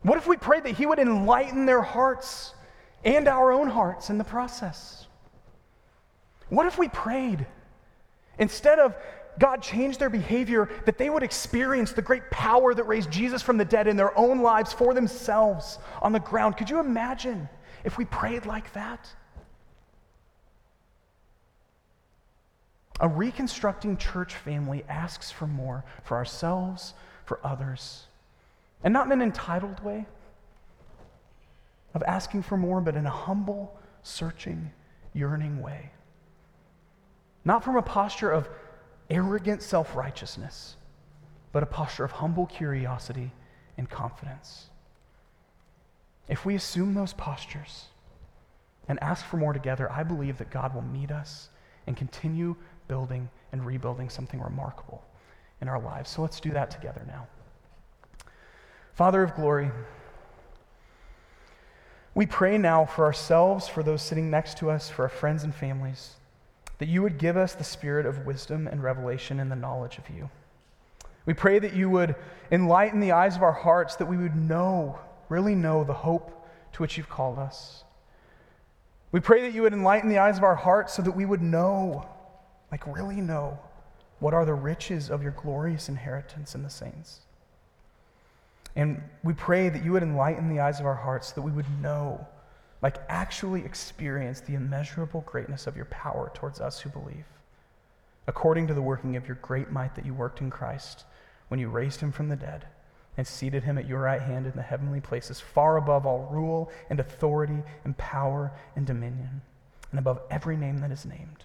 What 0.03 0.18
if 0.18 0.26
we 0.26 0.36
prayed 0.36 0.64
that 0.64 0.76
He 0.76 0.86
would 0.86 0.99
enlighten 0.99 1.66
their 1.66 1.82
hearts 1.82 2.55
and 3.05 3.26
our 3.26 3.51
own 3.51 3.68
hearts 3.68 4.11
in 4.11 4.18
the 4.18 4.24
process? 4.24 5.07
What 6.49 6.66
if 6.66 6.78
we 6.78 6.88
prayed, 6.88 7.47
instead 8.38 8.78
of 8.78 8.95
God 9.38 9.62
change 9.62 9.99
their 9.99 10.11
behavior, 10.11 10.68
that 10.84 10.99
they 10.99 11.11
would 11.11 11.22
experience 11.22 11.93
the 11.93 12.03
great 12.03 12.30
power 12.30 12.74
that 12.74 12.84
raised 12.84 13.11
Jesus 13.11 13.43
from 13.43 13.57
the 13.57 13.64
dead 13.64 13.86
in 13.86 13.97
their 13.97 14.16
own 14.18 14.43
lives 14.43 14.72
for 14.72 14.95
themselves 14.95 15.78
on 16.03 16.12
the 16.12 16.20
ground. 16.20 16.57
Could 16.57 16.70
you 16.70 16.78
imagine 16.78 17.49
if 17.84 17.97
we 17.97 18.05
prayed 18.05 18.47
like 18.47 18.72
that? 18.74 19.09
A 23.01 23.09
reconstructing 23.09 23.96
church 23.96 24.36
family 24.36 24.84
asks 24.88 25.30
for 25.30 25.46
more 25.46 25.84
for 26.05 26.16
ourselves, 26.16 26.92
for 27.24 27.40
others, 27.42 28.05
and 28.84 28.92
not 28.92 29.07
in 29.07 29.12
an 29.12 29.22
entitled 29.22 29.82
way 29.82 30.07
of 31.94 32.03
asking 32.05 32.42
for 32.42 32.57
more, 32.57 32.80
but 32.80 32.96
in 32.96 33.07
a 33.07 33.11
humble, 33.11 33.76
searching, 34.03 34.70
yearning 35.12 35.61
way. 35.61 35.90
Not 37.44 37.64
from 37.64 37.76
a 37.76 37.82
posture 37.82 38.30
of 38.30 38.48
arrogant 39.09 39.62
self 39.62 39.96
righteousness, 39.96 40.76
but 41.53 41.62
a 41.62 41.66
posture 41.66 42.05
of 42.05 42.12
humble 42.12 42.46
curiosity 42.46 43.32
and 43.78 43.88
confidence. 43.88 44.68
If 46.28 46.44
we 46.44 46.55
assume 46.55 46.94
those 46.94 47.14
postures 47.14 47.86
and 48.88 49.03
ask 49.03 49.24
for 49.24 49.38
more 49.38 49.53
together, 49.53 49.90
I 49.90 50.03
believe 50.03 50.38
that 50.38 50.51
God 50.51 50.74
will 50.74 50.82
meet 50.82 51.11
us 51.11 51.48
and 51.86 51.96
continue 51.96 52.57
building 52.91 53.30
and 53.53 53.64
rebuilding 53.64 54.11
something 54.11 54.41
remarkable 54.41 55.01
in 55.61 55.68
our 55.68 55.80
lives. 55.80 56.11
So 56.11 56.22
let's 56.22 56.41
do 56.41 56.51
that 56.51 56.72
together 56.72 57.05
now. 57.07 57.28
Father 58.95 59.22
of 59.22 59.36
glory, 59.36 59.70
we 62.16 62.26
pray 62.26 62.59
now 62.59 62.84
for 62.84 63.05
ourselves, 63.05 63.68
for 63.68 63.84
those 63.84 64.03
sitting 64.03 64.28
next 64.28 64.59
to 64.59 64.70
us, 64.70 64.91
for 64.91 65.05
our 65.05 65.09
friends 65.09 65.45
and 65.45 65.55
families, 65.55 66.16
that 66.78 66.88
you 66.88 67.01
would 67.01 67.16
give 67.16 67.36
us 67.36 67.55
the 67.55 67.62
spirit 67.62 68.07
of 68.07 68.26
wisdom 68.26 68.66
and 68.66 68.82
revelation 68.82 69.38
and 69.38 69.53
the 69.53 69.57
knowledge 69.57 69.99
of 69.99 70.11
you. 70.11 70.28
We 71.26 71.34
pray 71.34 71.61
that 71.61 71.74
you 71.74 71.88
would 71.91 72.16
enlighten 72.51 72.99
the 72.99 73.12
eyes 73.12 73.36
of 73.36 73.45
our 73.45 73.53
hearts, 73.53 73.95
that 73.97 74.07
we 74.07 74.16
would 74.16 74.34
know, 74.34 74.99
really 75.28 75.55
know, 75.55 75.84
the 75.84 75.93
hope 75.93 76.45
to 76.72 76.82
which 76.82 76.97
you've 76.97 77.09
called 77.09 77.38
us. 77.38 77.84
We 79.12 79.20
pray 79.20 79.43
that 79.43 79.55
you 79.55 79.62
would 79.62 79.72
enlighten 79.72 80.09
the 80.09 80.18
eyes 80.18 80.38
of 80.38 80.45
our 80.45 80.57
hearts 80.57 80.93
so 80.95 81.03
that 81.03 81.12
we 81.12 81.24
would 81.24 81.43
know, 81.43 82.09
like 82.70 82.86
really 82.86 83.20
know, 83.20 83.58
what 84.20 84.34
are 84.34 84.44
the 84.44 84.54
riches 84.54 85.10
of 85.10 85.22
your 85.22 85.32
glorious 85.32 85.88
inheritance 85.88 86.54
in 86.54 86.62
the 86.62 86.70
saints. 86.70 87.20
And 88.76 89.02
we 89.24 89.32
pray 89.32 89.68
that 89.68 89.84
you 89.84 89.92
would 89.92 90.02
enlighten 90.02 90.48
the 90.48 90.60
eyes 90.60 90.78
of 90.78 90.86
our 90.86 90.94
hearts 90.94 91.32
that 91.32 91.42
we 91.42 91.50
would 91.50 91.66
know, 91.82 92.26
like 92.82 92.98
actually 93.08 93.64
experience 93.64 94.40
the 94.40 94.54
immeasurable 94.54 95.22
greatness 95.22 95.66
of 95.66 95.76
your 95.76 95.86
power 95.86 96.30
towards 96.34 96.60
us 96.60 96.80
who 96.80 96.90
believe, 96.90 97.26
according 98.26 98.66
to 98.68 98.74
the 98.74 98.82
working 98.82 99.16
of 99.16 99.26
your 99.26 99.38
great 99.42 99.70
might 99.72 99.94
that 99.96 100.06
you 100.06 100.14
worked 100.14 100.40
in 100.40 100.50
Christ 100.50 101.04
when 101.48 101.58
you 101.58 101.68
raised 101.68 102.00
him 102.00 102.12
from 102.12 102.28
the 102.28 102.36
dead 102.36 102.66
and 103.16 103.26
seated 103.26 103.64
him 103.64 103.76
at 103.76 103.88
your 103.88 104.00
right 104.00 104.22
hand 104.22 104.46
in 104.46 104.52
the 104.52 104.62
heavenly 104.62 105.00
places, 105.00 105.40
far 105.40 105.76
above 105.76 106.06
all 106.06 106.28
rule 106.30 106.70
and 106.88 107.00
authority 107.00 107.62
and 107.84 107.98
power 107.98 108.52
and 108.76 108.86
dominion, 108.86 109.42
and 109.90 109.98
above 109.98 110.20
every 110.30 110.56
name 110.56 110.78
that 110.78 110.92
is 110.92 111.04
named, 111.04 111.44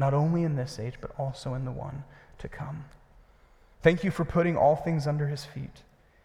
not 0.00 0.14
only 0.14 0.42
in 0.42 0.56
this 0.56 0.78
age, 0.80 0.94
but 1.00 1.12
also 1.18 1.52
in 1.52 1.66
the 1.66 1.70
one 1.70 2.02
to 2.38 2.48
come. 2.48 2.86
Thank 3.82 4.02
you 4.02 4.10
for 4.10 4.24
putting 4.24 4.56
all 4.56 4.74
things 4.74 5.06
under 5.06 5.28
his 5.28 5.44
feet 5.44 5.82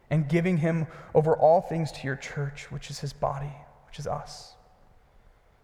and 0.09 0.29
giving 0.29 0.57
him 0.57 0.87
over 1.13 1.35
all 1.35 1.59
things 1.61 1.91
to 1.91 2.07
your 2.07 2.15
church, 2.15 2.71
which 2.71 2.89
is 2.89 2.99
his 2.99 3.11
body, 3.11 3.51
which 3.85 3.99
is 3.99 4.07
us. 4.07 4.53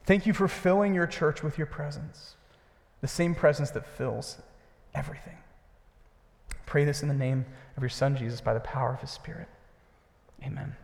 Thank 0.06 0.26
you 0.26 0.34
for 0.34 0.50
filling 0.50 0.94
your 0.94 1.08
church 1.08 1.42
with 1.42 1.58
your 1.58 1.68
presence, 1.68 2.36
the 3.00 3.08
same 3.08 3.34
presence 3.34 3.72
that 3.72 3.88
fills 3.88 4.38
everything. 4.94 5.38
Pray 6.66 6.84
this 6.84 7.02
in 7.02 7.08
the 7.08 7.14
name 7.14 7.46
of 7.78 7.84
your 7.84 7.90
Son, 7.90 8.18
Jesus, 8.18 8.42
by 8.42 8.54
the 8.54 8.60
power 8.60 8.94
of 8.94 9.00
his 9.00 9.10
Spirit. 9.12 9.48
Amen. 10.44 10.76